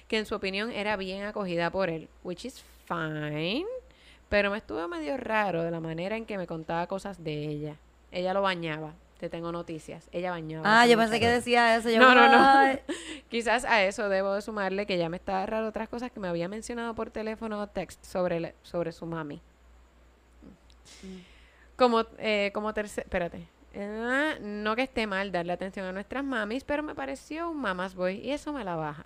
[0.10, 3.66] Que en su opinión era bien acogida por él, which is fine.
[4.28, 7.76] Pero me estuvo medio raro de la manera en que me contaba cosas de ella.
[8.12, 8.93] Ella lo bañaba.
[9.20, 10.09] Te tengo noticias.
[10.11, 10.82] Ella bañaba.
[10.82, 11.89] Ah, yo pensé que decía eso.
[11.89, 12.80] Yo, No, no, no.
[13.30, 16.28] Quizás a eso debo de sumarle que ya me estaba raro otras cosas que me
[16.28, 19.41] había mencionado por teléfono o text sobre, sobre su mami.
[21.78, 23.05] Como, eh, como tercer...
[23.05, 23.47] Espérate.
[23.74, 27.93] Eh, no que esté mal darle atención a nuestras mamis, pero me pareció un mamas
[27.93, 29.03] boy y eso me la baja.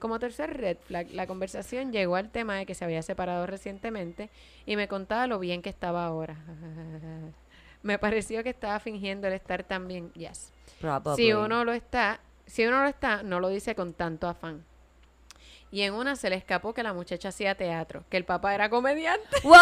[0.00, 4.28] Como tercer red flag, la conversación llegó al tema de que se había separado recientemente
[4.66, 6.36] y me contaba lo bien que estaba ahora.
[7.88, 10.12] me pareció que estaba fingiendo el estar tan bien.
[10.12, 10.52] Yes.
[10.78, 11.16] Probably.
[11.16, 14.62] Si uno lo está, si uno lo está, no lo dice con tanto afán.
[15.70, 18.68] Y en una se le escapó que la muchacha hacía teatro, que el papá era
[18.68, 19.26] comediante.
[19.42, 19.58] ¡Guau!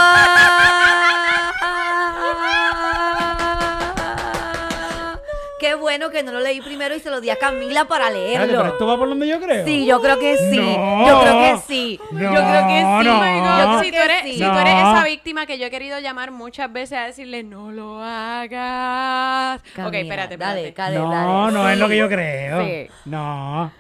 [5.87, 8.53] Bueno que no lo leí primero y se lo di a Camila para Espérate, pero
[8.55, 8.73] leerlo.
[8.73, 9.65] esto va por donde yo creo.
[9.65, 10.57] Sí, yo creo que sí.
[10.59, 11.07] No.
[11.09, 12.01] Yo creo que sí.
[12.11, 12.83] No, yo creo que sí.
[12.83, 13.03] no.
[13.05, 14.33] Yo creo si, tú eres, sí.
[14.33, 14.93] si tú eres No.
[14.97, 19.61] esa víctima que yo he querido llamar muchas veces a decirle no lo hagas.
[19.61, 20.95] ok, Camila, espérate, Dale, espérate.
[20.95, 21.11] dale, no,
[21.43, 21.53] dale.
[21.53, 22.65] no es lo que yo creo.
[22.67, 22.89] Sí.
[23.05, 23.71] No,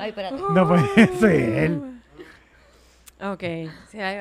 [0.00, 0.36] Ay, espérate.
[0.50, 1.95] no puede ser.
[3.20, 3.42] Ok.
[3.88, 4.12] Sí, va,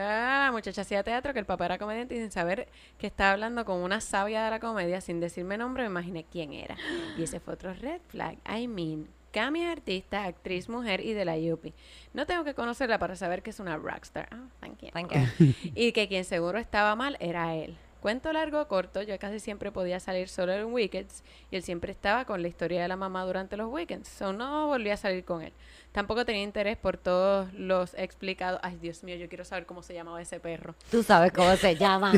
[0.45, 2.67] la muchacha hacía teatro, que el papá era comediante y sin saber
[2.97, 6.53] que estaba hablando con una sabia de la comedia, sin decirme nombre, me imaginé quién
[6.53, 6.77] era.
[7.17, 8.37] Y ese fue otro red flag.
[8.47, 11.73] I mean, Cami es artista, actriz, mujer y de la Yupi.
[12.13, 14.29] No tengo que conocerla para saber que es una rockstar.
[14.31, 14.89] Ah, thank you.
[14.91, 15.53] Thank you.
[15.75, 17.75] Y que quien seguro estaba mal era él.
[18.05, 21.91] Cuento largo o corto, yo casi siempre podía salir solo en weekends y él siempre
[21.91, 24.07] estaba con la historia de la mamá durante los weekends.
[24.07, 25.51] So no volví a salir con él.
[25.91, 28.59] Tampoco tenía interés por todos los explicados.
[28.61, 30.75] Ay, Dios mío, yo quiero saber cómo se llamaba ese perro.
[30.91, 32.13] Tú sabes cómo se llama.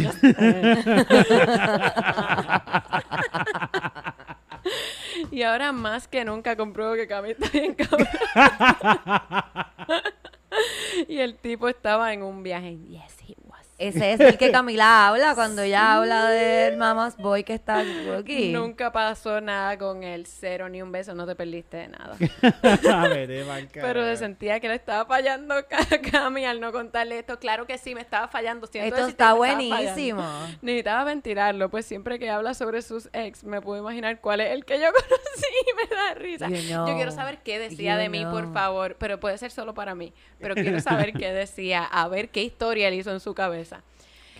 [5.31, 8.07] Y ahora más que nunca compruebo que Cami está bien cabrón.
[11.07, 12.77] y el tipo estaba en un viaje.
[12.89, 13.46] Yes, he.
[13.78, 17.84] Ese es el que Camila habla cuando ella habla del Mama's Boy que está
[18.17, 18.51] aquí.
[18.51, 22.17] Nunca pasó nada con él, cero ni un beso, no te perdiste de nada.
[23.73, 25.63] Pero sentía que le estaba fallando a
[26.11, 27.38] Cami al no contarle esto.
[27.38, 28.65] Claro que sí, me estaba fallando.
[28.65, 30.23] siento Esto está que me estaba buenísimo.
[30.61, 34.65] Necesitaba ventilarlo, pues siempre que habla sobre sus ex, me puedo imaginar cuál es el
[34.65, 36.49] que yo conocí y me da risa.
[36.49, 38.95] You Yo quiero saber qué decía You de mí, por favor.
[38.97, 40.13] Pero puede ser solo para mí.
[40.39, 43.66] Pero quiero saber qué decía, a ver qué historia él hizo en su cabeza.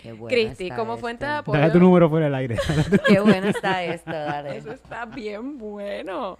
[0.02, 1.00] Qué bueno Cristi, como esto.
[1.00, 1.58] fuente de apoyo.
[1.60, 2.56] Dale tu número fuera del aire.
[3.06, 4.56] Qué bueno está esto, dale.
[4.58, 6.38] Eso está bien bueno.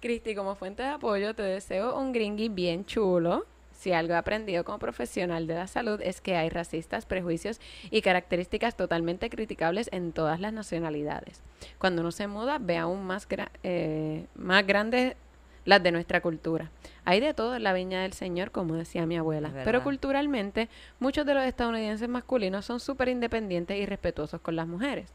[0.00, 3.46] Cristi, como fuente de apoyo, te deseo un gringui bien chulo.
[3.72, 7.60] Si algo he aprendido como profesional de la salud es que hay racistas, prejuicios
[7.90, 11.42] y características totalmente criticables en todas las nacionalidades.
[11.78, 15.16] Cuando uno se muda, ve aún más, gra- eh, más grandes
[15.64, 16.70] las de nuestra cultura.
[17.04, 19.50] Hay de todo en la viña del Señor, como decía mi abuela.
[19.64, 20.68] Pero culturalmente,
[21.00, 25.10] muchos de los estadounidenses masculinos son súper independientes y respetuosos con las mujeres.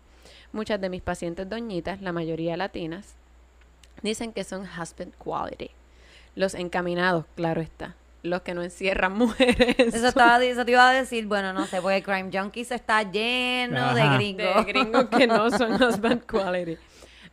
[0.52, 3.16] Muchas de mis pacientes doñitas, la mayoría latinas,
[4.02, 5.72] dicen que son husband quality.
[6.36, 7.95] Los encaminados, claro está.
[8.22, 9.78] Los que no encierran mujeres.
[9.78, 13.93] Eso, estaba, eso te iba a decir, bueno, no sé, porque Crime Junkies está lleno
[13.93, 14.56] de gringos.
[14.56, 16.78] de gringos que no son husband quality.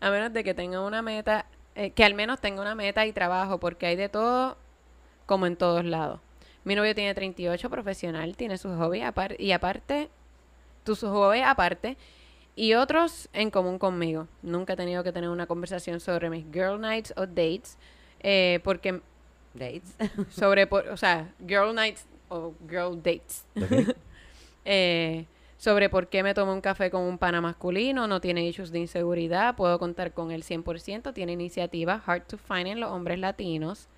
[0.01, 1.47] A menos de que tengan una meta,
[1.77, 4.57] eh, que al menos tenga una meta y trabajo, porque hay de todo
[5.27, 6.18] como en todos lados.
[6.64, 10.09] Mi novio tiene 38, profesional, tiene sus hobbies apar- y aparte,
[10.83, 11.97] tus hobbies aparte,
[12.57, 14.27] y otros en común conmigo.
[14.43, 17.77] Nunca he tenido que tener una conversación sobre mis girl nights o dates,
[18.20, 19.01] eh, porque
[19.55, 19.95] Dates.
[20.31, 23.45] sobre, por- o sea, girl nights o girl dates.
[24.68, 28.70] Eh, sobre por qué me tomo un café con un pana masculino, no tiene issues
[28.70, 33.18] de inseguridad, puedo contar con él 100%, tiene iniciativa, hard to find en los hombres
[33.18, 33.88] latinos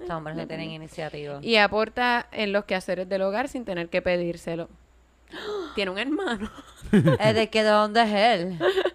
[0.00, 1.38] Los hombres no tienen iniciativa.
[1.42, 4.68] y aporta en los quehaceres del hogar sin tener que pedírselo.
[5.74, 6.50] Tiene un hermano.
[6.92, 8.58] ¿Es de de dónde es él?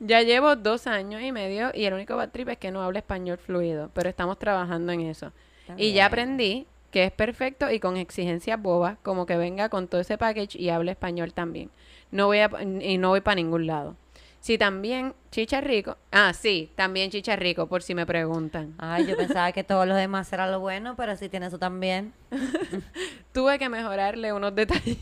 [0.00, 2.98] Ya llevo dos años y medio y el único bad trip es que no habla
[2.98, 5.32] español fluido, pero estamos trabajando en eso.
[5.76, 10.00] Y ya aprendí que es perfecto y con exigencias bobas, como que venga con todo
[10.00, 11.72] ese package y hable español también.
[12.12, 13.96] No voy a, y no voy para ningún lado.
[14.38, 15.96] Sí, también chicha rico.
[16.12, 18.74] Ah, sí, también chicha rico, por si me preguntan.
[18.78, 22.12] Ay, yo pensaba que todos los demás era lo bueno, pero sí tiene eso también.
[23.32, 24.98] Tuve que mejorarle unos detalles.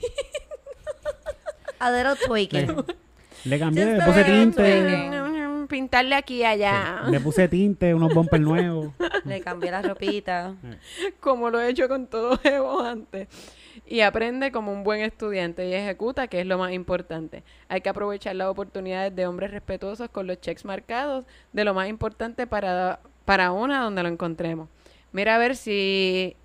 [1.78, 2.68] A little tweaking.
[2.68, 2.84] Le,
[3.44, 5.31] le cambié, le Just
[5.72, 7.04] Pintarle aquí y allá.
[7.08, 8.92] Le puse tinte, unos bumpers nuevos.
[9.24, 10.54] Le cambié la ropita.
[11.18, 13.26] como lo he hecho con todos Evo antes.
[13.86, 17.42] Y aprende como un buen estudiante y ejecuta, que es lo más importante.
[17.68, 21.88] Hay que aprovechar las oportunidades de hombres respetuosos con los checks marcados, de lo más
[21.88, 24.68] importante para, para una donde lo encontremos.
[25.12, 26.36] Mira a ver si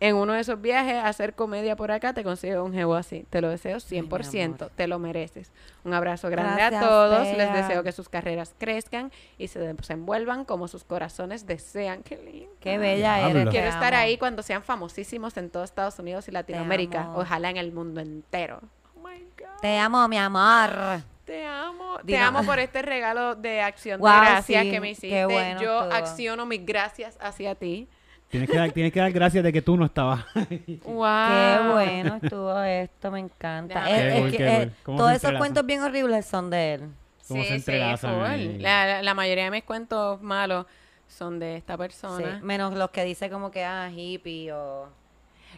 [0.00, 3.26] en uno de esos viajes a hacer comedia por acá te consigues un jevo así.
[3.30, 5.50] Te lo deseo 100%, te lo mereces.
[5.84, 7.26] Un abrazo grande Gracias, a todos.
[7.36, 12.02] Les deseo que sus carreras crezcan y se desenvuelvan como sus corazones desean.
[12.02, 12.50] Qué lindo.
[12.60, 13.30] Qué bella Diablo.
[13.40, 13.44] eres.
[13.46, 14.02] te Quiero estar amo.
[14.02, 17.10] ahí cuando sean famosísimos en todo Estados Unidos y Latinoamérica.
[17.14, 18.60] Ojalá en el mundo entero.
[18.96, 19.60] Oh my God.
[19.60, 21.02] Te amo, mi amor.
[21.24, 21.98] Te amo.
[22.06, 25.24] Te amo por este regalo de acción Wow, de gracias sí, que me qué hiciste.
[25.26, 27.88] bueno Yo acciono mis gracias hacia ti.
[28.30, 30.24] Tienes que, dar, tienes que dar gracias de que tú no estabas.
[30.84, 31.04] Wow.
[31.28, 33.84] Qué bueno estuvo esto, me encanta.
[33.84, 34.72] Qué Es- es cool, que, qué eh, cool.
[34.84, 36.80] ¿Cómo todos se esos cuentos bien horribles son de él.
[37.26, 38.24] Cómo se sí, entrelazan full.
[38.24, 38.58] ahí.
[38.58, 40.66] La, la- la mayoría de mis cuentos malos
[41.08, 42.40] son de esta Sí, persona.
[42.42, 44.88] menos los que dice como que, ah, hippie o...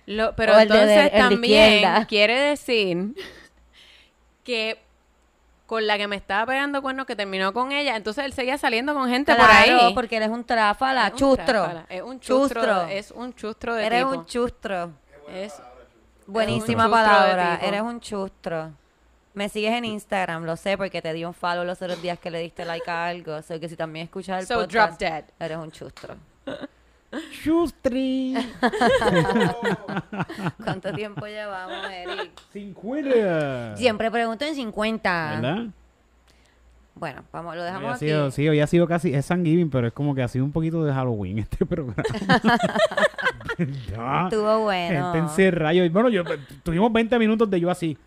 [0.06, 3.14] Lo- pero O el de- entonces de también quiere decir
[4.44, 4.78] que
[5.70, 8.92] con la que me estaba pegando cuernos que terminó con ella, entonces él seguía saliendo
[8.92, 9.94] con gente por ahí.
[9.94, 11.44] porque eres un tráfala, Es un chustro.
[11.46, 12.82] tráfala, Es un chustro, Chustro.
[12.88, 14.10] es un chustro de Eres tipo.
[14.18, 14.90] un chustro.
[15.32, 15.62] Es
[16.26, 17.60] Buenísima palabra.
[17.62, 18.72] Eres un chustro.
[19.32, 22.32] Me sigues en Instagram, lo sé, porque te di un follow los otros días que
[22.32, 23.40] le diste like a algo.
[23.42, 25.24] So que si también escuchas el so podcast, drop dead.
[25.38, 26.16] eres un chustro.
[27.42, 28.34] Chustri.
[30.64, 32.30] ¿Cuánto tiempo llevamos, Eric?
[32.52, 33.76] 50.
[33.76, 35.40] Siempre pregunto en 50.
[35.40, 35.64] ¿Verdad?
[36.94, 38.06] Bueno, vamos, lo Hoy dejamos ha aquí.
[38.06, 40.44] sido, sí, hoy ha sido casi, es San Giving, pero es como que ha sido
[40.44, 42.02] un poquito de Halloween este programa.
[43.90, 44.22] Ya.
[44.24, 45.12] Estuvo bueno.
[45.12, 45.72] Gente encerrada.
[45.74, 46.22] Yo- Bueno, yo,
[46.62, 47.98] tuvimos 20 minutos de yo así.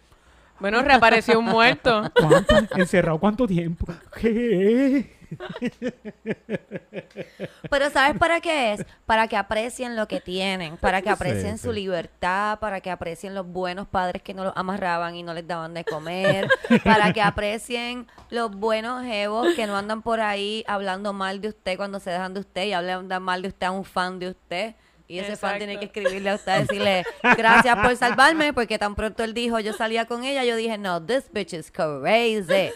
[0.60, 2.10] Bueno, reapareció un muerto.
[2.20, 2.56] ¿Cuánto?
[2.76, 3.86] ¿Encerrado cuánto tiempo?
[4.20, 5.16] ¿Qué?
[7.70, 8.86] Pero ¿sabes para qué es?
[9.06, 11.64] Para que aprecien lo que tienen, para que aprecien sí.
[11.64, 15.48] su libertad, para que aprecien los buenos padres que no los amarraban y no les
[15.48, 16.48] daban de comer,
[16.84, 21.78] para que aprecien los buenos jevos que no andan por ahí hablando mal de usted
[21.78, 24.76] cuando se dejan de usted y hablan mal de usted a un fan de usted.
[25.08, 27.06] Y ese fan tiene que escribirle a usted, decirle,
[27.38, 31.06] gracias por salvarme, porque tan pronto él dijo, yo salía con ella, yo dije, no,
[31.06, 32.72] this bitch is crazy.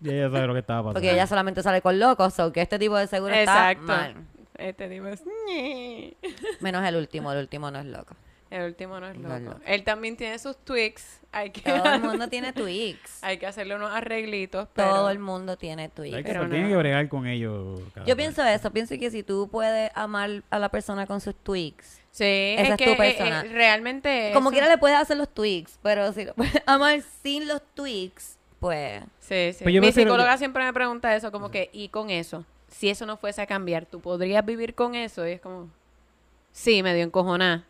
[0.00, 0.94] Ya ella sabe lo que estaba pasando.
[0.94, 3.86] Porque ella solamente sale con locos, o que este tipo de seguro está Exacto.
[3.86, 4.14] mal.
[4.56, 5.22] Este tipo es...
[6.60, 8.14] Menos el último, el último no es loco.
[8.50, 9.60] El último no es No es loco.
[9.66, 11.20] Él también tiene sus tweaks.
[11.32, 13.22] Hay que, Todo el mundo tiene tweaks.
[13.22, 14.68] hay que hacerle unos arreglitos.
[14.72, 16.16] Pero Todo el mundo tiene Hay tweaks.
[16.16, 16.72] que, pero pero tiene nada.
[16.74, 17.80] que bregar con ellos.
[17.94, 18.24] cada Yo vez.
[18.24, 22.24] pienso eso, pienso que si tú puedes amar a la persona con sus tweaks, Sí,
[22.58, 23.40] Esa es es que tu eh, persona.
[23.42, 24.30] eh, realmente...
[24.34, 27.60] como eso- quiera le puedes hacer los tweaks, pero si lo puedes amar sin los
[27.74, 29.62] tweaks, pues Sí, sí.
[29.64, 32.44] Pues yo Mi psicóloga siempre me pregunta eso, como que, ¿y con eso?
[32.68, 35.26] Si eso no fuese a cambiar, ¿tú podrías vivir con eso?
[35.26, 35.68] Y es como,
[36.52, 37.64] sí, medio encojonada.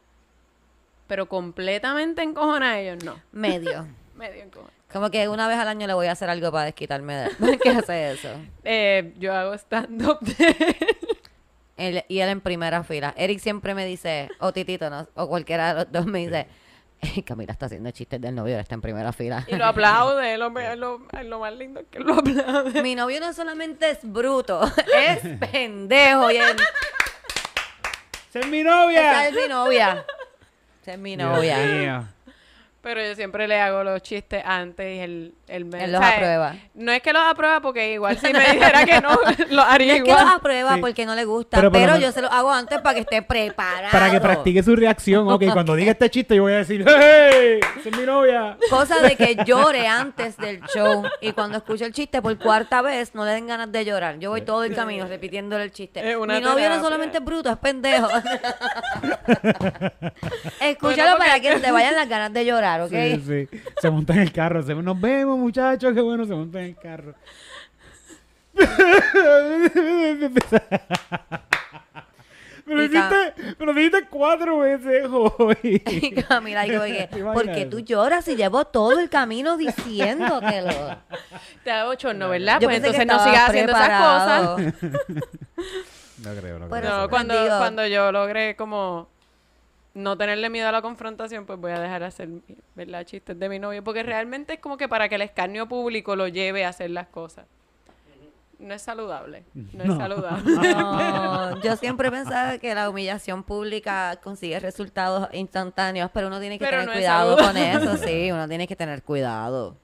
[1.07, 3.21] Pero completamente encojonada, ellos no.
[3.33, 3.87] medio.
[4.19, 4.75] Medio encojonada.
[4.93, 7.59] Como que una vez al año le voy a hacer algo para desquitarme de él.
[7.63, 8.29] ¿Qué hace eso?
[8.65, 10.77] Eh, yo hago stand-up de...
[11.77, 13.15] Él- y él en primera fila.
[13.17, 16.47] Eric siempre me dice, o Titito, no, o cualquiera de los dos me dice, "Ey,
[17.27, 19.45] Camila está haciendo chistes del novio, está en primera fila.
[19.47, 22.83] Y lo aplaude, lo, lo, lo más lindo es que lo aplaude.
[22.83, 24.61] Mi novio no solamente es bruto,
[24.97, 25.21] es
[25.51, 26.31] pendejo.
[26.31, 26.57] Y ¡Esa
[28.41, 29.29] es mi esa novia!
[29.29, 30.05] es mi novia.
[30.83, 32.09] Esa es mi Dios novia.
[32.81, 35.83] Pero yo siempre le hago los chistes antes y él, él me...
[35.85, 36.55] Él los o sea, aprueba.
[36.75, 39.11] No es que los aprueba porque igual si me dijera que no,
[39.51, 40.35] lo haría Es que los igual.
[40.37, 40.81] aprueba Sí.
[40.81, 43.91] porque no le gusta, Pero pero, yo se lo hago antes para que esté preparado.
[43.91, 45.29] Para que practique su reacción.
[45.29, 47.59] Ok, cuando diga este chiste, yo voy a decir: ¡Hey!
[47.81, 48.57] ¡Esa es mi novia!
[48.71, 53.13] Cosa de que llore antes del show y cuando escuche el chiste por cuarta vez
[53.15, 54.19] no le den ganas de llorar.
[54.21, 56.01] Yo voy todo el camino repitiéndole el chiste.
[56.03, 56.81] Mi novio no terapia.
[56.81, 58.09] solamente es bruto, es pendejo.
[60.61, 62.91] Escúchalo Bueno, porque- para que te vayan las ganas de llorar, ¿ok?
[62.91, 63.49] Sí, sí.
[63.81, 64.63] Se monta en el carro.
[64.63, 65.95] Se, nos vemos, muchachos.
[65.95, 67.15] Qué bueno, se monta en el carro.
[72.69, 75.83] Pero Y hiciste, pero dijiste cuatro veces hoy.
[75.87, 77.71] Y Camila, y yo, oye, ¿Te ¿por qué imaginas?
[77.71, 80.99] tú lloras si llevo todo el camino diciéndotelo?
[81.65, 82.61] Te da bochorno, ¿verdad?
[82.61, 84.75] Yo pues entonces no sigas haciendo esas cosas.
[86.19, 87.03] No creo, no creo.
[87.03, 89.09] No, cuando, cuando yo logré como
[89.99, 92.29] no tenerle miedo a la confrontación, pues voy a dejar de hacer
[92.75, 93.05] ¿verdad?
[93.05, 93.83] chistes de mi novio.
[93.85, 97.09] Porque realmente es como que para que el escarnio público lo lleve a hacer las
[97.09, 97.47] cosas.
[98.59, 99.45] No es saludable.
[99.55, 100.53] No, es saludable.
[100.53, 106.65] No, yo siempre pensaba que la humillación pública consigue resultados instantáneos, pero uno tiene que
[106.65, 109.77] Pero tener no es cuidado con eso, sí, uno tiene que tener cuidado.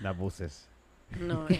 [0.00, 0.66] Las buses.
[1.20, 1.46] No,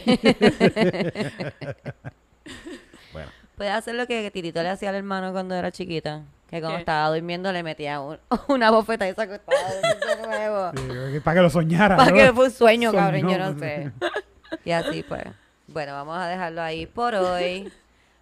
[3.13, 3.31] Bueno.
[3.57, 6.25] Puede hacer lo que Tirito le hacía al hermano cuando era chiquita,
[6.55, 6.81] que cuando ¿Qué?
[6.83, 10.71] estaba durmiendo le metía un- una bofeta y se acostaba de nuevo.
[11.13, 11.97] Sí, para que lo soñara.
[11.97, 12.17] Para ¿no?
[12.17, 13.03] que fue un sueño, Soñó.
[13.03, 13.93] cabrón, yo no sé.
[14.65, 15.25] Y así pues.
[15.67, 17.73] Bueno, vamos a dejarlo ahí por hoy.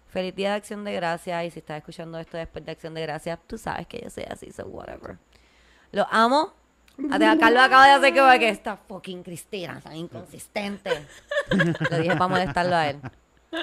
[0.07, 1.43] Feliz día de Acción de Gracias.
[1.45, 4.23] Y si estás escuchando esto después de Acción de Gracias, tú sabes que yo soy
[4.29, 5.17] así, so whatever.
[5.91, 6.53] Los amo.
[7.11, 10.91] A Carlos acaba de hacer como que esta fucking Cristina, tan inconsistente.
[11.89, 12.99] Lo dije para molestarlo a él.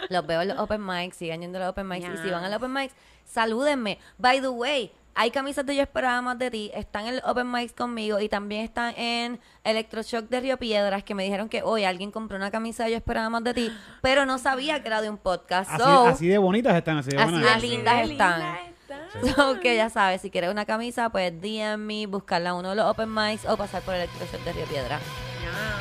[0.09, 2.07] Los veo en los open mics, sigan yendo a los open mics.
[2.13, 3.99] Y si van a los open mics, salúdenme.
[4.19, 6.71] By the way, hay camisas de Yo Esperaba Más de Ti.
[6.75, 11.15] Están en los open mics conmigo y también están en Electroshock de Río Piedras, que
[11.15, 13.73] me dijeron que hoy alguien compró una camisa de Yo Esperaba Más de Ti,
[14.03, 15.71] pero no sabía que era de un podcast.
[15.73, 17.61] Así, So, así de bonitas están, así de Así buenas.
[17.63, 18.39] de lindas Qué están.
[18.41, 19.35] lindas están.
[19.37, 22.77] so que ya sabes, si quieres una camisa, pues DM me, buscarla en uno de
[22.77, 25.01] los open mics o pasar por Electroshock de Río Piedras.
[25.43, 25.80] Ya.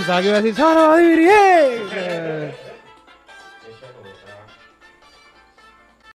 [0.00, 1.79] Pensaba que iba a decir, ¡Solo dirigé!